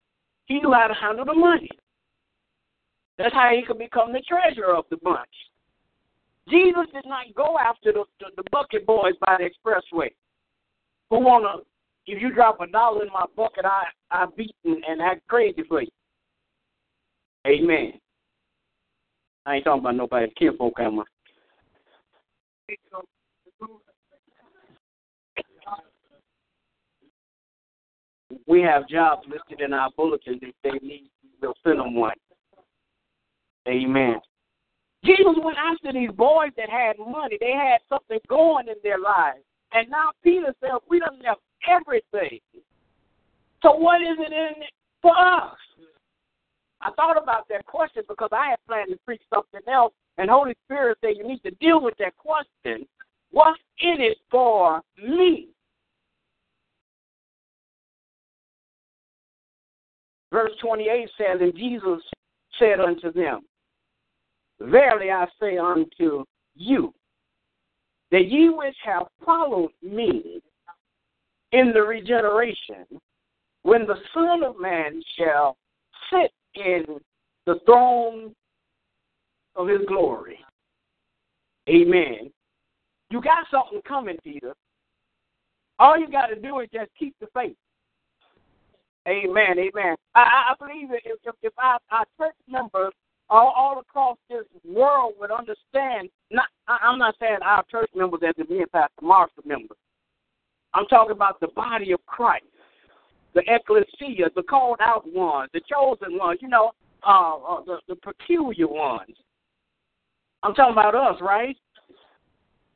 he 0.46 0.60
knew 0.60 0.72
how 0.72 0.88
to 0.88 0.94
handle 0.94 1.24
the 1.24 1.34
money. 1.34 1.70
That's 3.16 3.34
how 3.34 3.50
he 3.54 3.64
could 3.66 3.78
become 3.78 4.12
the 4.12 4.22
treasurer 4.28 4.76
of 4.76 4.84
the 4.90 4.96
bunch. 4.98 5.28
Jesus 6.48 6.86
did 6.94 7.04
not 7.04 7.34
go 7.34 7.58
after 7.58 7.92
the, 7.92 8.04
the, 8.20 8.26
the 8.36 8.44
bucket 8.50 8.86
boys 8.86 9.14
by 9.20 9.36
the 9.38 9.44
expressway 9.44 10.08
who 11.10 11.20
wanna 11.20 11.56
if 12.06 12.22
you 12.22 12.32
drop 12.32 12.60
a 12.60 12.66
dollar 12.66 13.04
in 13.04 13.12
my 13.12 13.26
bucket, 13.36 13.64
I 13.64 13.84
I 14.10 14.26
beat 14.36 14.54
and, 14.64 14.82
and 14.88 15.02
act 15.02 15.26
crazy 15.28 15.62
for 15.68 15.82
you. 15.82 15.88
Amen. 17.46 17.92
I 19.46 19.56
ain't 19.56 19.64
talking 19.64 19.80
about 19.80 19.96
nobody's 19.96 20.32
kinfolk, 20.38 20.74
am 20.80 21.00
I? 21.00 21.04
We 28.46 28.62
have 28.62 28.88
jobs 28.88 29.26
listed 29.28 29.64
in 29.64 29.72
our 29.72 29.90
bulletin 29.96 30.38
if 30.42 30.54
they 30.62 30.86
need, 30.86 31.10
we'll 31.40 31.54
send 31.64 31.80
them 31.80 31.94
one. 31.94 32.16
Amen. 33.66 34.20
Jesus 35.04 35.34
went 35.42 35.56
after 35.58 35.92
these 35.92 36.10
boys 36.10 36.50
that 36.56 36.68
had 36.68 36.98
money. 36.98 37.36
They 37.40 37.52
had 37.52 37.78
something 37.88 38.18
going 38.28 38.68
in 38.68 38.74
their 38.82 38.98
lives. 38.98 39.44
And 39.72 39.88
now 39.90 40.10
Peter 40.22 40.54
said, 40.60 40.70
we 40.88 40.98
don't 40.98 41.24
have 41.24 41.36
everything. 41.68 42.40
So 43.62 43.74
what 43.74 44.00
is 44.00 44.16
it 44.18 44.32
in 44.32 44.62
it 44.62 44.70
for 45.02 45.16
us? 45.16 45.56
I 46.80 46.90
thought 46.92 47.20
about 47.20 47.48
that 47.48 47.66
question 47.66 48.02
because 48.08 48.30
I 48.32 48.50
had 48.50 48.58
planned 48.66 48.90
to 48.90 48.98
preach 49.04 49.22
something 49.34 49.60
else, 49.72 49.92
and 50.16 50.30
Holy 50.30 50.54
Spirit 50.64 50.98
said 51.00 51.16
you 51.16 51.26
need 51.26 51.42
to 51.42 51.50
deal 51.52 51.80
with 51.82 51.94
that 51.98 52.16
question. 52.16 52.86
What's 53.30 53.58
in 53.80 54.00
it 54.00 54.18
for 54.30 54.80
me? 54.96 55.48
Verse 60.32 60.52
28 60.60 61.10
says, 61.16 61.38
And 61.40 61.54
Jesus 61.54 62.02
said 62.58 62.80
unto 62.80 63.12
them, 63.12 63.40
Verily 64.60 65.10
I 65.10 65.26
say 65.40 65.56
unto 65.56 66.24
you, 66.54 66.92
that 68.10 68.28
ye 68.28 68.48
which 68.48 68.76
have 68.84 69.06
followed 69.24 69.70
me 69.82 70.40
in 71.52 71.72
the 71.72 71.82
regeneration, 71.82 72.84
when 73.62 73.86
the 73.86 73.96
Son 74.12 74.42
of 74.42 74.60
Man 74.60 75.02
shall 75.16 75.56
sit 76.10 76.32
in 76.54 76.84
the 77.46 77.60
throne 77.64 78.34
of 79.56 79.68
his 79.68 79.80
glory. 79.86 80.38
Amen. 81.68 82.30
You 83.10 83.22
got 83.22 83.46
something 83.50 83.80
coming, 83.86 84.16
Peter. 84.22 84.54
All 85.78 85.98
you 85.98 86.10
got 86.10 86.26
to 86.26 86.36
do 86.36 86.60
is 86.60 86.68
just 86.72 86.90
keep 86.98 87.14
the 87.20 87.28
faith. 87.34 87.56
Amen. 89.08 89.58
Amen. 89.58 89.96
I, 90.14 90.52
I 90.52 90.54
believe 90.58 90.90
if, 90.92 91.18
if, 91.24 91.34
if 91.42 91.52
our, 91.58 91.78
our 91.90 92.04
church 92.18 92.36
members 92.48 92.92
all, 93.30 93.52
all 93.56 93.80
across 93.80 94.18
this 94.28 94.44
world 94.64 95.14
would 95.18 95.30
understand, 95.30 96.10
not, 96.30 96.46
I, 96.66 96.78
I'm 96.82 96.98
not 96.98 97.14
saying 97.18 97.38
our 97.42 97.64
church 97.70 97.90
members 97.94 98.20
as 98.26 98.34
the 98.36 98.52
me 98.52 98.60
and 98.60 98.72
Pastor 98.72 99.02
Marshall 99.02 99.44
members. 99.46 99.78
I'm 100.74 100.86
talking 100.86 101.12
about 101.12 101.40
the 101.40 101.48
body 101.48 101.92
of 101.92 102.04
Christ, 102.06 102.44
the 103.34 103.42
ecclesia, 103.46 104.26
the 104.34 104.42
called 104.42 104.78
out 104.80 105.04
ones, 105.12 105.50
the 105.54 105.60
chosen 105.70 106.18
ones, 106.18 106.40
you 106.42 106.48
know, 106.48 106.72
uh, 107.06 107.36
uh, 107.36 107.64
the, 107.64 107.78
the 107.88 107.96
peculiar 107.96 108.68
ones. 108.68 109.16
I'm 110.42 110.54
talking 110.54 110.72
about 110.72 110.94
us, 110.94 111.20
right? 111.20 111.56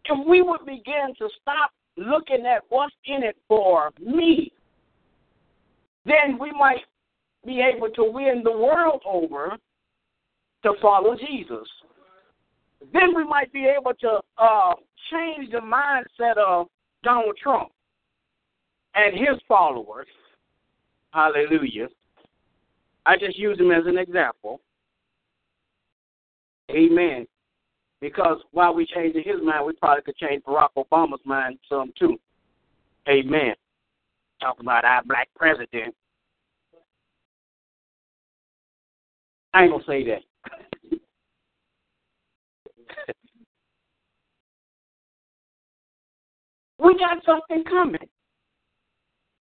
If 0.07 0.27
we 0.27 0.43
would 0.43 0.65
begin 0.65 1.15
to 1.19 1.29
stop 1.41 1.71
looking 1.97 2.47
at 2.47 2.63
what's 2.71 2.95
in 3.07 3.23
it 3.23 3.37
for 3.47 3.91
me, 4.01 4.53
then 6.05 6.39
we 6.39 6.51
might 6.53 6.83
be 7.45 7.61
able 7.61 7.89
to 7.91 8.05
win 8.05 8.43
the 8.45 8.53
world 8.53 9.03
over 9.07 9.57
to 10.63 10.73
follow 10.81 11.17
Jesus. 11.17 11.69
Then 12.93 13.15
we 13.15 13.25
might 13.25 13.53
be 13.53 13.67
able 13.67 13.93
to 14.01 14.21
uh, 14.39 14.75
change 15.11 15.51
the 15.51 15.59
mindset 15.59 16.37
of 16.37 16.67
Donald 17.03 17.37
Trump 17.41 17.71
and 18.95 19.15
his 19.15 19.41
followers. 19.47 20.07
Hallelujah. 21.13 21.89
I 23.07 23.17
just 23.17 23.39
use 23.39 23.59
him 23.59 23.71
as 23.71 23.87
an 23.87 23.99
example. 23.99 24.61
Amen. 26.71 27.27
Because 28.01 28.39
while 28.51 28.75
we're 28.75 28.87
changing 28.87 29.23
his 29.25 29.43
mind, 29.43 29.67
we 29.67 29.75
probably 29.75 30.03
could 30.03 30.17
change 30.17 30.43
Barack 30.45 30.71
Obama's 30.77 31.21
mind 31.25 31.59
some 31.69 31.93
too. 31.99 32.19
Amen. 33.09 33.55
Talk 34.43 34.59
about 34.59 34.85
our 34.85 35.03
black 35.05 35.29
president. 35.37 35.95
I 39.55 39.63
ain't 39.63 39.71
gonna 39.71 39.85
say 39.87 40.05
that. 40.05 40.23
we 46.81 46.99
got 46.99 47.25
something 47.25 47.63
coming. 47.63 48.09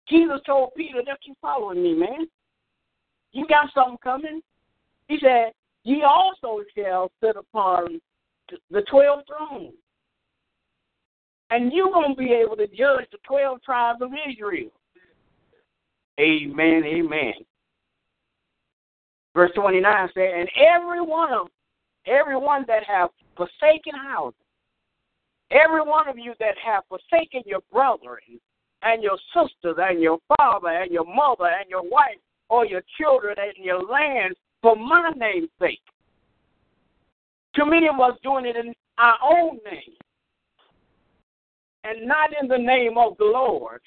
Jesus 0.08 0.40
told 0.44 0.74
Peter, 0.76 1.00
"Just 1.06 1.24
you 1.28 1.36
following 1.40 1.80
me, 1.80 1.94
man. 1.94 2.26
You 3.30 3.46
got 3.46 3.72
something 3.72 3.98
coming." 4.02 4.42
He 5.06 5.20
said, 5.20 5.52
"Ye 5.84 6.02
also 6.02 6.64
shall 6.76 7.12
sit 7.22 7.36
upon 7.36 8.00
the 8.70 8.82
twelve 8.90 9.24
thrones, 9.28 9.74
and 11.50 11.72
you're 11.72 11.92
gonna 11.92 12.16
be 12.16 12.32
able 12.32 12.56
to 12.56 12.66
judge 12.66 13.08
the 13.12 13.18
twelve 13.24 13.62
tribes 13.62 14.02
of 14.02 14.10
Israel." 14.28 14.72
Amen. 16.18 16.82
Amen. 16.84 17.34
Verse 19.34 19.52
29 19.54 20.08
says, 20.14 20.30
And 20.36 20.48
every 20.56 21.00
one 21.00 21.32
of 21.32 21.48
every 22.06 22.36
one 22.36 22.64
that 22.66 22.82
have 22.84 23.10
forsaken 23.36 23.94
houses, 23.94 24.40
every 25.50 25.82
one 25.82 26.08
of 26.08 26.18
you 26.18 26.34
that 26.40 26.54
have 26.64 26.84
forsaken 26.88 27.42
your 27.46 27.60
brethren 27.70 28.40
and 28.82 29.02
your 29.02 29.18
sisters 29.34 29.76
and 29.78 30.00
your 30.00 30.18
father 30.36 30.68
and 30.68 30.90
your 30.90 31.04
mother 31.04 31.46
and 31.46 31.68
your 31.68 31.82
wife 31.82 32.18
or 32.48 32.64
your 32.64 32.82
children 32.98 33.36
and 33.38 33.64
your 33.64 33.82
land 33.82 34.34
for 34.62 34.74
my 34.76 35.12
name's 35.16 35.50
sake. 35.60 35.80
Too 37.54 37.66
many 37.66 37.88
of 37.88 38.00
us 38.00 38.18
doing 38.22 38.46
it 38.46 38.56
in 38.56 38.72
our 38.98 39.18
own 39.22 39.58
name 39.64 39.96
and 41.84 42.06
not 42.06 42.30
in 42.40 42.48
the 42.48 42.58
name 42.58 42.98
of 42.98 43.16
the 43.18 43.24
Lord. 43.24 43.80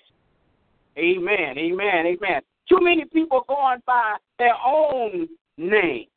Amen, 0.98 1.58
amen, 1.58 2.06
amen. 2.06 2.42
Too 2.68 2.80
many 2.82 3.06
people 3.06 3.44
going 3.48 3.80
by 3.86 4.18
their 4.40 4.56
own 4.66 5.28
name. 5.58 6.08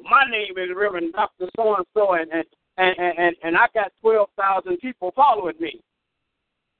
My 0.00 0.24
name 0.30 0.56
is 0.56 0.74
Reverend 0.74 1.12
Dr. 1.12 1.46
So 1.56 1.76
and 1.76 1.86
so, 1.94 2.14
and 2.14 2.30
and 2.32 3.18
and 3.18 3.36
and 3.42 3.56
I 3.56 3.66
got 3.74 3.92
twelve 4.00 4.28
thousand 4.36 4.78
people 4.78 5.12
following 5.14 5.54
me. 5.60 5.80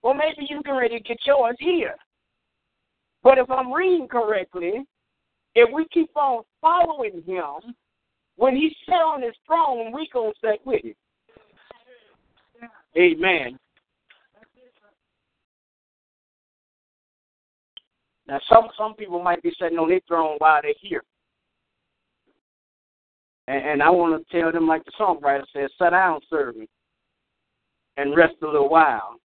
Well, 0.03 0.15
maybe 0.15 0.47
you 0.49 0.63
can 0.63 0.91
to 0.91 1.01
get 1.01 1.19
yours 1.27 1.57
here. 1.61 1.95
But 3.23 3.39
if 3.39 3.49
I'm 3.51 3.73
reading 3.73 4.09
correctly, 4.09 4.85
if 5.55 5.73
we 5.73 5.87
keep 5.93 6.11
on 6.17 6.43
following 6.61 7.23
him, 7.25 7.75
when 8.37 8.57
he 8.57 8.75
sat 8.87 8.95
on 8.95 9.23
his 9.23 9.35
throne, 9.47 9.93
we 9.93 10.09
gonna 10.13 10.33
sit 10.43 10.61
with 10.65 10.85
him. 10.85 10.95
Amen. 12.97 13.59
Now, 18.33 18.41
some 18.49 18.69
some 18.79 18.95
people 18.95 19.23
might 19.23 19.43
be 19.43 19.53
sitting 19.61 19.77
on 19.77 19.91
their 19.91 20.01
throne 20.09 20.37
while 20.39 20.63
they're 20.63 20.73
here. 20.81 21.03
And, 23.47 23.63
and 23.63 23.83
I 23.83 23.91
want 23.91 24.27
to 24.27 24.41
tell 24.41 24.51
them, 24.51 24.67
like 24.67 24.83
the 24.87 24.93
songwriter 24.99 25.45
says, 25.53 25.69
sit 25.79 25.91
down, 25.91 26.19
servant, 26.31 26.71
and 27.99 28.17
rest 28.17 28.37
a 28.41 28.47
little 28.47 28.71
while. 28.71 29.17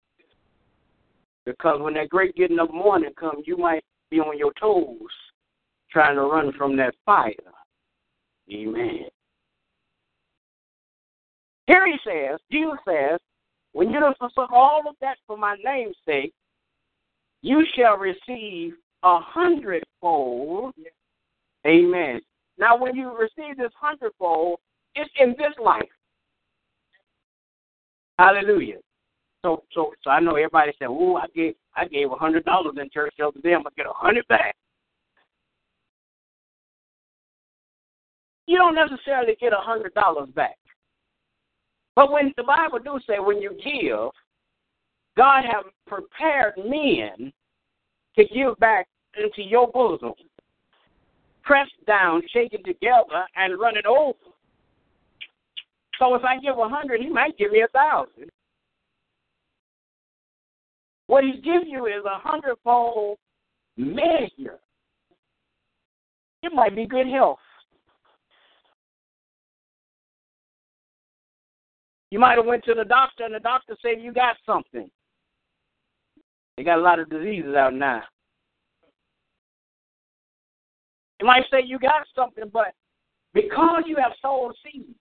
Because 1.45 1.81
when 1.81 1.95
that 1.95 2.09
great 2.09 2.35
getting 2.35 2.59
up 2.59 2.75
morning 2.75 3.13
comes, 3.17 3.45
you 3.47 3.57
might 3.57 3.85
be 4.11 4.19
on 4.19 4.37
your 4.37 4.53
toes 4.59 4.99
trying 5.89 6.17
to 6.17 6.23
run 6.23 6.53
from 6.59 6.77
that 6.77 6.97
fire. 7.05 7.31
Amen. 8.53 9.05
Here 11.69 11.87
he 11.87 11.97
says, 12.05 12.41
Jesus 12.51 12.79
says, 12.85 13.21
when 13.71 13.91
you 13.91 14.01
fulfill 14.19 14.49
all 14.51 14.83
of 14.89 14.97
that 15.01 15.19
for 15.29 15.37
my 15.37 15.55
name's 15.65 15.95
sake, 16.05 16.33
you 17.43 17.65
shall 17.77 17.99
receive 17.99 18.75
a 19.03 19.19
hundredfold. 19.21 20.75
Amen. 21.67 22.21
Now, 22.59 22.77
when 22.77 22.95
you 22.95 23.17
receive 23.17 23.57
this 23.57 23.73
hundredfold, 23.79 24.59
it's 24.95 25.11
in 25.19 25.31
this 25.39 25.53
life. 25.63 25.83
Hallelujah. 28.19 28.79
So, 29.45 29.63
so, 29.73 29.93
so 30.03 30.11
I 30.11 30.21
know 30.21 30.37
everybody 30.37 30.73
said, 30.79 30.89
"Oh, 30.89 31.17
I 31.17 31.27
gave, 31.35 31.55
I 31.75 31.87
gave 31.87 32.11
a 32.11 32.17
hundred 32.17 32.45
dollars 32.45 32.75
in 32.81 32.89
church 32.93 33.15
the 33.19 33.27
other 33.27 33.41
day. 33.41 33.55
I'm 33.55 33.63
gonna 33.63 33.75
get 33.77 33.87
a 33.87 33.93
hundred 33.93 34.27
back." 34.29 34.57
You 38.47 38.59
don't 38.59 38.75
necessarily 38.75 39.37
get 39.41 39.53
a 39.53 39.61
hundred 39.61 39.93
dollars 39.95 40.31
back. 40.35 40.57
But 41.95 42.13
when 42.13 42.33
the 42.37 42.45
Bible 42.45 42.79
do 42.79 42.99
say 43.07 43.19
when 43.19 43.41
you 43.41 43.51
give, 43.63 44.11
God 45.17 45.45
have 45.45 45.65
prepared 45.87 46.55
men 46.59 47.33
to 48.17 48.25
give 48.25 48.59
back 48.59 48.87
into 49.17 49.43
your 49.43 49.69
bosom, 49.69 50.15
pressed 51.43 51.71
down, 51.87 52.23
shaken 52.33 52.63
together, 52.65 53.25
and 53.37 53.59
run 53.59 53.77
it 53.77 53.87
over. 53.87 54.19
So 55.99 56.15
if 56.15 56.25
I 56.25 56.39
give 56.39 56.59
a 56.59 56.69
hundred, 56.69 57.01
he 57.01 57.09
might 57.09 57.39
give 57.39 57.53
me 57.53 57.63
a 57.63 57.69
thousand. 57.69 58.31
What 61.07 61.25
he's 61.25 61.43
giving 61.43 61.69
you 61.69 61.87
is 61.87 62.05
a 62.05 62.19
hundredfold 62.19 63.19
measure. 63.77 64.59
It 66.43 66.53
might 66.53 66.75
be 66.75 66.87
good 66.87 67.07
health. 67.07 67.39
You 72.11 72.19
might 72.19 72.37
have 72.37 72.47
went 72.47 72.65
to 72.65 72.75
the 72.75 72.85
doctor 72.85 73.25
and 73.25 73.35
the 73.35 73.41
doctor 73.41 73.77
said 73.83 74.01
you 74.01 74.13
got 74.13 74.37
something. 74.45 74.91
They 76.57 76.65
got 76.65 76.79
a 76.79 76.83
lot 76.83 76.99
of 76.99 77.11
diseases 77.11 77.55
out 77.55 77.75
now. 77.75 78.03
You 81.21 81.27
might 81.27 81.45
say 81.51 81.63
you 81.65 81.79
got 81.79 82.07
something, 82.15 82.45
but 82.53 82.75
because 83.35 83.85
you 83.87 83.97
have 83.97 84.13
sown 84.21 84.53
seed, 84.65 84.95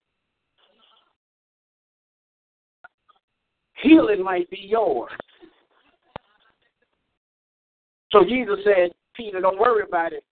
healing 3.82 4.24
might 4.24 4.50
be 4.50 4.60
yours. 4.60 5.12
So 8.12 8.24
Jesus 8.24 8.60
said, 8.64 8.92
Peter, 9.14 9.42
don't 9.42 9.60
worry 9.60 9.84
about 9.88 10.14
it. 10.14 10.24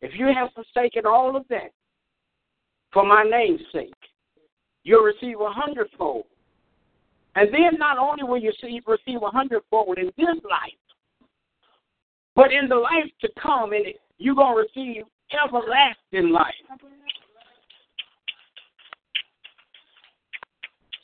If 0.00 0.12
you 0.16 0.26
have 0.26 0.50
forsaken 0.54 1.06
all 1.06 1.36
of 1.36 1.44
that 1.50 1.70
for 2.92 3.04
my 3.04 3.24
name's 3.24 3.60
sake, 3.72 3.92
you'll 4.84 5.04
receive 5.04 5.40
a 5.40 5.50
hundredfold. 5.50 6.24
And 7.34 7.52
then 7.52 7.78
not 7.78 7.98
only 7.98 8.24
will 8.24 8.38
you 8.38 8.52
see, 8.60 8.80
receive 8.86 9.22
a 9.22 9.30
hundredfold 9.30 9.98
in 9.98 10.06
this 10.16 10.42
life, 10.48 10.72
but 12.34 12.52
in 12.52 12.68
the 12.68 12.76
life 12.76 13.10
to 13.20 13.28
come, 13.40 13.72
and 13.72 13.86
you're 14.18 14.34
going 14.34 14.56
to 14.56 14.80
receive 14.80 15.02
everlasting 15.32 16.32
life. 16.32 16.54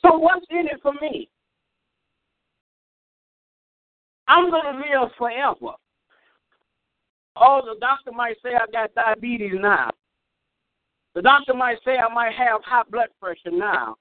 So 0.01 0.17
what's 0.17 0.45
in 0.49 0.67
it 0.67 0.79
for 0.81 0.93
me? 1.01 1.29
I'm 4.27 4.49
going 4.49 4.63
to 4.63 4.77
live 4.77 5.11
forever. 5.17 5.75
Oh, 7.37 7.61
the 7.65 7.79
doctor 7.79 8.11
might 8.11 8.37
say 8.43 8.51
I 8.55 8.65
got 8.71 8.95
diabetes 8.95 9.53
now. 9.55 9.91
The 11.15 11.21
doctor 11.21 11.53
might 11.53 11.77
say 11.85 11.97
I 11.97 12.13
might 12.13 12.33
have 12.33 12.61
high 12.63 12.83
blood 12.89 13.07
pressure 13.21 13.51
now. 13.51 13.95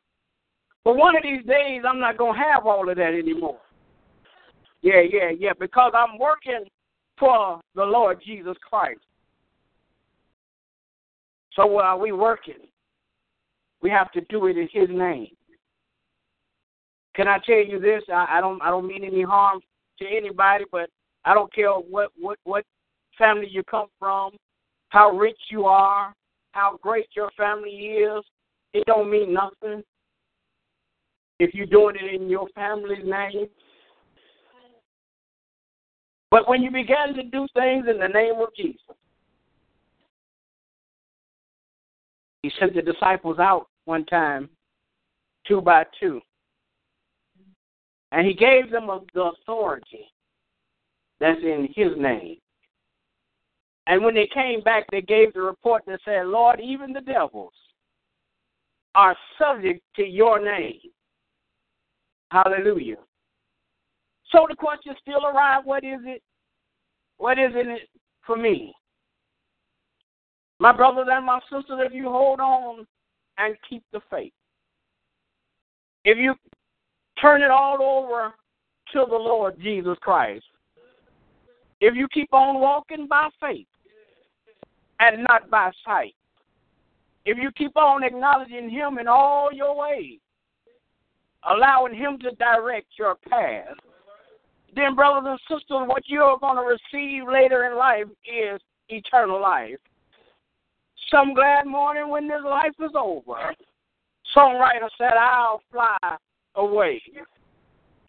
But 0.84 0.96
one 0.96 1.16
of 1.16 1.22
these 1.22 1.44
days, 1.46 1.82
I'm 1.88 1.98
not 1.98 2.18
going 2.18 2.34
to 2.34 2.40
have 2.40 2.66
all 2.66 2.88
of 2.88 2.96
that 2.96 3.14
anymore. 3.14 3.58
Yeah, 4.82 5.00
yeah, 5.00 5.30
yeah, 5.36 5.52
because 5.58 5.92
I'm 5.96 6.18
working 6.18 6.64
for 7.18 7.60
the 7.74 7.84
Lord 7.84 8.20
Jesus 8.24 8.56
Christ. 8.68 9.00
So 11.54 11.66
while 11.66 11.98
we 11.98 12.12
working, 12.12 12.66
we 13.80 13.88
have 13.88 14.12
to 14.12 14.20
do 14.28 14.46
it 14.46 14.58
in 14.58 14.68
His 14.72 14.88
name. 14.90 15.28
Can 17.16 17.28
I 17.28 17.38
tell 17.46 17.64
you 17.64 17.80
this? 17.80 18.02
I, 18.12 18.26
I 18.38 18.40
don't. 18.40 18.60
I 18.60 18.70
don't 18.70 18.86
mean 18.86 19.04
any 19.04 19.22
harm 19.22 19.60
to 20.00 20.06
anybody, 20.06 20.64
but 20.70 20.90
I 21.24 21.32
don't 21.32 21.52
care 21.54 21.70
what 21.70 22.10
what 22.18 22.38
what 22.44 22.64
family 23.16 23.46
you 23.48 23.62
come 23.62 23.86
from, 23.98 24.32
how 24.88 25.10
rich 25.10 25.38
you 25.48 25.64
are, 25.66 26.12
how 26.52 26.78
great 26.82 27.06
your 27.14 27.30
family 27.36 27.70
is. 27.70 28.24
It 28.72 28.84
don't 28.86 29.08
mean 29.08 29.32
nothing 29.32 29.84
if 31.38 31.54
you're 31.54 31.66
doing 31.66 31.96
it 32.00 32.20
in 32.20 32.28
your 32.28 32.48
family's 32.54 33.04
name. 33.04 33.46
But 36.30 36.48
when 36.48 36.62
you 36.62 36.70
begin 36.70 37.14
to 37.14 37.22
do 37.22 37.46
things 37.54 37.86
in 37.88 37.98
the 37.98 38.08
name 38.08 38.34
of 38.40 38.54
Jesus, 38.56 38.80
he 42.42 42.52
sent 42.58 42.74
the 42.74 42.82
disciples 42.82 43.38
out 43.38 43.68
one 43.84 44.04
time, 44.06 44.48
two 45.46 45.60
by 45.60 45.84
two. 45.98 46.20
And 48.12 48.26
he 48.26 48.34
gave 48.34 48.70
them 48.70 48.88
the 49.14 49.22
authority 49.22 50.06
that's 51.20 51.40
in 51.40 51.68
his 51.74 51.92
name. 51.96 52.36
And 53.86 54.02
when 54.02 54.14
they 54.14 54.28
came 54.32 54.60
back, 54.60 54.86
they 54.90 55.02
gave 55.02 55.34
the 55.34 55.42
report 55.42 55.82
that 55.86 56.00
said, 56.04 56.26
Lord, 56.26 56.60
even 56.60 56.92
the 56.92 57.00
devils 57.00 57.52
are 58.94 59.16
subject 59.38 59.82
to 59.96 60.04
your 60.04 60.42
name. 60.42 60.80
Hallelujah. 62.34 62.96
So 64.32 64.46
the 64.48 64.56
question 64.56 64.92
still 65.00 65.24
arrives 65.24 65.64
what 65.64 65.84
is 65.84 66.00
it? 66.04 66.20
What 67.16 67.38
is 67.38 67.52
it 67.54 67.88
for 68.26 68.36
me? 68.36 68.74
My 70.58 70.72
brothers 70.72 71.06
and 71.08 71.24
my 71.24 71.38
sisters, 71.42 71.78
if 71.86 71.92
you 71.92 72.08
hold 72.08 72.40
on 72.40 72.88
and 73.38 73.54
keep 73.70 73.84
the 73.92 74.00
faith, 74.10 74.32
if 76.04 76.18
you 76.18 76.34
turn 77.22 77.40
it 77.40 77.52
all 77.52 77.80
over 77.80 78.32
to 78.92 79.06
the 79.08 79.16
Lord 79.16 79.54
Jesus 79.60 79.96
Christ, 80.00 80.44
if 81.80 81.94
you 81.94 82.08
keep 82.12 82.32
on 82.32 82.60
walking 82.60 83.06
by 83.06 83.28
faith 83.40 83.68
and 84.98 85.24
not 85.30 85.48
by 85.50 85.70
sight, 85.84 86.16
if 87.26 87.38
you 87.40 87.52
keep 87.56 87.76
on 87.76 88.02
acknowledging 88.02 88.68
Him 88.68 88.98
in 88.98 89.06
all 89.06 89.50
your 89.52 89.76
ways, 89.76 90.18
allowing 91.50 91.94
Him 91.94 92.18
to 92.20 92.30
direct 92.32 92.88
your 92.98 93.16
path, 93.28 93.76
then, 94.74 94.94
brothers 94.96 95.24
and 95.26 95.38
sisters, 95.48 95.86
what 95.86 96.02
you're 96.06 96.38
going 96.38 96.56
to 96.56 96.62
receive 96.62 97.28
later 97.30 97.64
in 97.70 97.76
life 97.76 98.06
is 98.24 98.60
eternal 98.88 99.40
life. 99.40 99.78
Some 101.10 101.34
glad 101.34 101.66
morning 101.66 102.08
when 102.08 102.26
this 102.26 102.42
life 102.44 102.72
is 102.80 102.90
over, 102.98 103.54
songwriter 104.36 104.88
said, 104.98 105.12
I'll 105.12 105.60
fly 105.70 106.16
away 106.56 107.00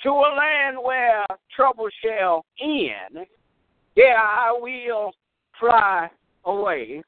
to 0.02 0.10
a 0.10 0.32
land 0.36 0.78
where 0.84 1.26
trouble 1.56 1.88
shall 2.04 2.46
end. 2.62 3.28
Yeah, 3.96 4.16
I 4.18 4.58
will 4.60 5.12
fly 5.60 6.10
away. 6.46 7.02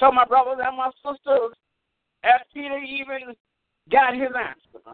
So, 0.00 0.10
my 0.10 0.24
brothers 0.24 0.58
and 0.64 0.76
my 0.76 0.90
sisters, 1.04 1.52
as 2.24 2.40
Peter 2.52 2.78
even 2.78 3.34
got 3.90 4.14
his 4.14 4.30
answer, 4.36 4.92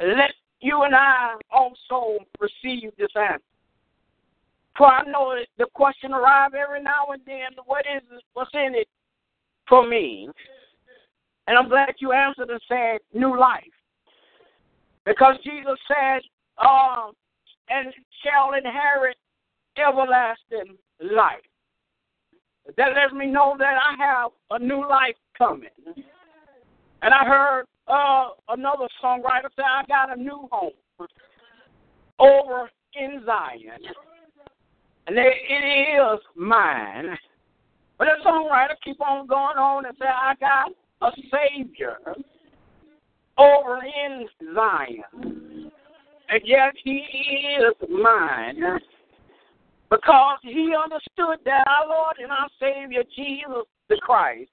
let 0.00 0.32
you 0.60 0.82
and 0.82 0.94
I 0.94 1.34
also 1.50 2.18
receive 2.40 2.90
this 2.98 3.10
answer. 3.16 3.42
For 4.76 4.86
I 4.86 5.02
know 5.02 5.34
the 5.58 5.66
question 5.74 6.12
arrives 6.12 6.54
every 6.56 6.82
now 6.82 7.06
and 7.12 7.20
then 7.26 7.56
what 7.66 7.84
is 7.86 8.02
it, 8.12 8.22
what's 8.34 8.50
in 8.54 8.74
it 8.74 8.88
for 9.68 9.86
me? 9.86 10.28
And 11.46 11.58
I'm 11.58 11.68
glad 11.68 11.94
you 11.98 12.12
answered 12.12 12.50
and 12.50 12.60
said 12.68 12.98
new 13.12 13.38
life. 13.38 13.64
Because 15.04 15.36
Jesus 15.42 15.78
said, 15.88 16.20
uh, 16.58 17.08
and 17.70 17.92
shall 18.22 18.54
inherit 18.54 19.16
everlasting 19.76 20.76
life. 21.00 21.42
That 22.76 22.94
lets 22.94 23.14
me 23.14 23.26
know 23.26 23.56
that 23.58 23.74
I 23.76 24.04
have 24.04 24.30
a 24.50 24.58
new 24.58 24.86
life 24.86 25.16
coming. 25.36 25.70
And 27.02 27.14
I 27.14 27.24
heard 27.24 27.64
uh, 27.88 28.28
another 28.48 28.88
songwriter 29.02 29.48
said, 29.56 29.64
I 29.64 29.82
got 29.88 30.16
a 30.16 30.20
new 30.20 30.48
home 30.50 30.72
over 32.18 32.70
in 32.94 33.22
Zion. 33.24 33.80
And 35.06 35.16
it 35.16 35.20
is 35.20 36.20
mine. 36.36 37.16
But 37.98 38.06
the 38.06 38.28
songwriter 38.28 38.74
keep 38.84 39.00
on 39.00 39.26
going 39.26 39.56
on 39.56 39.86
and 39.86 39.96
say, 39.98 40.06
I 40.06 40.34
got 40.38 40.70
a 41.02 41.10
Savior 41.32 41.96
over 43.38 43.78
in 43.82 44.26
Zion. 44.54 45.70
And 46.30 46.42
yes, 46.44 46.74
he 46.84 46.98
is 47.58 47.88
mine. 47.88 48.60
because 49.90 50.38
he 50.42 50.74
understood 50.76 51.38
that 51.44 51.66
our 51.66 51.88
Lord 51.88 52.16
and 52.22 52.30
our 52.30 52.48
Savior 52.60 53.02
Jesus 53.16 53.64
the 53.88 53.96
Christ, 54.02 54.50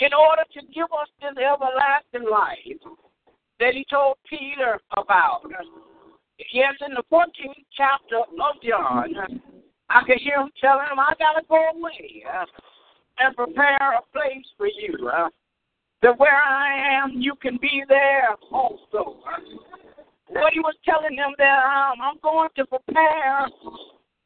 in 0.00 0.12
order 0.14 0.44
to 0.54 0.60
give 0.72 0.88
us 0.96 1.08
this 1.20 1.36
everlasting 1.36 2.28
life 2.28 2.80
that 3.58 3.74
he 3.74 3.84
told 3.90 4.16
Peter 4.28 4.80
about. 4.96 5.42
Yes, 6.52 6.74
in 6.86 6.94
the 6.94 7.04
14th 7.12 7.64
chapter 7.76 8.16
of 8.16 8.62
John, 8.64 9.42
I 9.90 10.02
can 10.06 10.18
hear 10.18 10.40
him 10.40 10.50
telling 10.60 10.86
him, 10.90 10.98
I 10.98 11.12
got 11.18 11.38
to 11.38 11.44
go 11.48 11.60
away 11.76 12.24
and 13.18 13.36
prepare 13.36 13.76
a 13.76 14.02
place 14.12 14.46
for 14.56 14.66
you. 14.66 15.10
That 16.02 16.18
where 16.18 16.40
I 16.40 17.02
am, 17.02 17.20
you 17.20 17.34
can 17.42 17.58
be 17.60 17.84
there 17.86 18.30
also. 18.50 19.20
What 20.28 20.54
he 20.54 20.60
was 20.60 20.74
telling 20.84 21.16
them 21.16 21.32
that 21.36 21.58
um, 21.58 22.00
I'm 22.00 22.16
going 22.22 22.48
to 22.56 22.64
prepare 22.64 23.48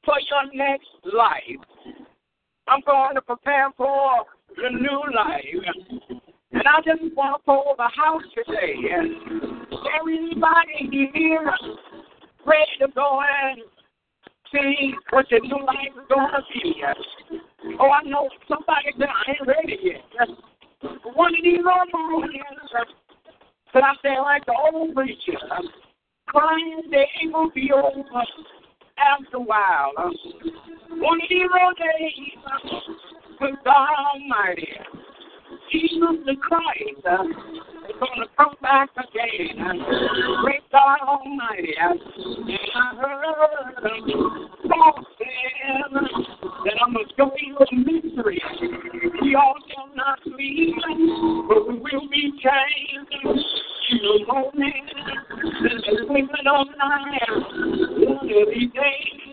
for 0.05 0.15
your 0.31 0.55
next 0.55 0.87
life. 1.13 1.65
I'm 2.69 2.81
going 2.87 3.17
to 3.17 3.23
prepare 3.23 3.71
for 3.77 4.25
the 4.57 4.71
new 4.71 5.03
life. 5.15 5.45
And 6.53 6.63
I 6.67 6.81
just 6.85 7.03
to 7.03 7.45
pull 7.45 7.75
the 7.77 7.89
house 7.95 8.23
today. 8.35 8.75
Everybody 10.01 11.11
here 11.13 11.53
ready 12.47 12.77
to 12.81 12.89
go 12.95 13.21
and 13.21 13.61
see 14.53 14.95
what 15.11 15.27
the 15.31 15.41
new 15.41 15.65
life 15.65 15.95
is 15.97 16.07
going 16.09 16.31
to 16.31 16.43
be. 16.53 16.83
Oh, 17.81 17.91
I 17.91 18.03
know 18.09 18.29
somebody 18.49 18.95
that 18.99 19.09
I 19.09 19.31
ain't 19.33 19.47
ready 19.47 19.79
yet. 19.83 20.29
One 21.15 21.35
of 21.35 21.43
these 21.43 21.59
old 21.59 21.89
but 23.73 23.83
I 23.83 23.95
say 24.03 24.21
like 24.21 24.47
the 24.47 24.55
old 24.73 24.95
preacher, 24.95 25.39
crying 26.27 26.83
going 27.33 27.49
to 27.49 27.55
be 27.55 27.73
over 27.73 28.05
after 28.97 29.37
a 29.37 29.41
while. 29.41 29.93
One 29.97 31.21
of 31.21 31.29
these 31.29 31.49
old 31.61 31.77
days, 31.77 32.39
with 33.41 33.55
God 33.65 33.89
Almighty, 34.15 34.69
Jesus 35.73 36.25
the 36.27 36.37
Christ 36.41 37.05
uh, 37.07 37.25
is 37.25 37.97
going 37.99 38.21
to 38.21 38.29
come 38.37 38.55
back 38.63 38.91
again. 38.97 39.59
Great 40.43 40.63
God 40.71 40.99
Almighty. 41.03 41.75
And 41.81 42.01
I 42.75 42.95
heard 42.97 43.85
Paul 44.69 45.07
said 45.19 45.91
that 45.93 46.75
going 46.93 46.95
to 46.95 47.15
show 47.17 47.31
you 47.39 47.57
a 47.57 47.75
mystery. 47.77 48.43
We 49.23 49.35
all 49.35 49.55
shall 49.69 49.95
not 49.97 50.19
sleep, 50.25 50.75
but 51.49 51.69
we 51.69 51.79
will 51.79 52.09
be 52.11 52.33
changed 52.39 53.15
in 53.91 53.99
the 53.99 54.27
moment. 54.27 54.75
The 55.63 56.07
women 56.09 56.47
of 56.47 56.67
night, 56.79 57.29
one 57.99 58.17
of 58.17 58.49
these 58.53 58.73
days, 58.73 59.24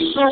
so 0.00 0.30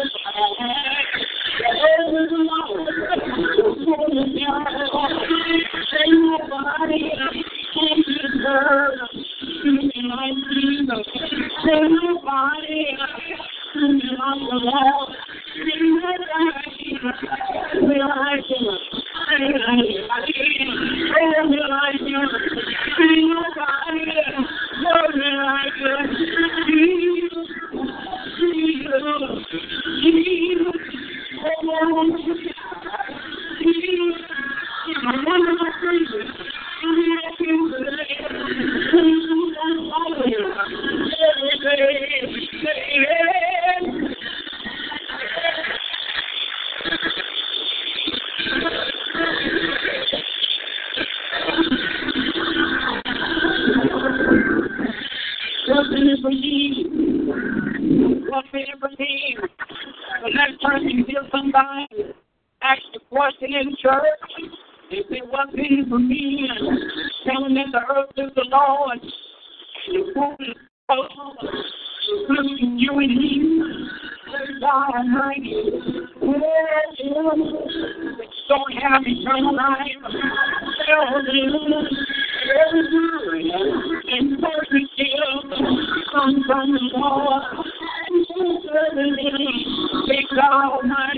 God 90.49 90.81
Almighty, 90.81 91.18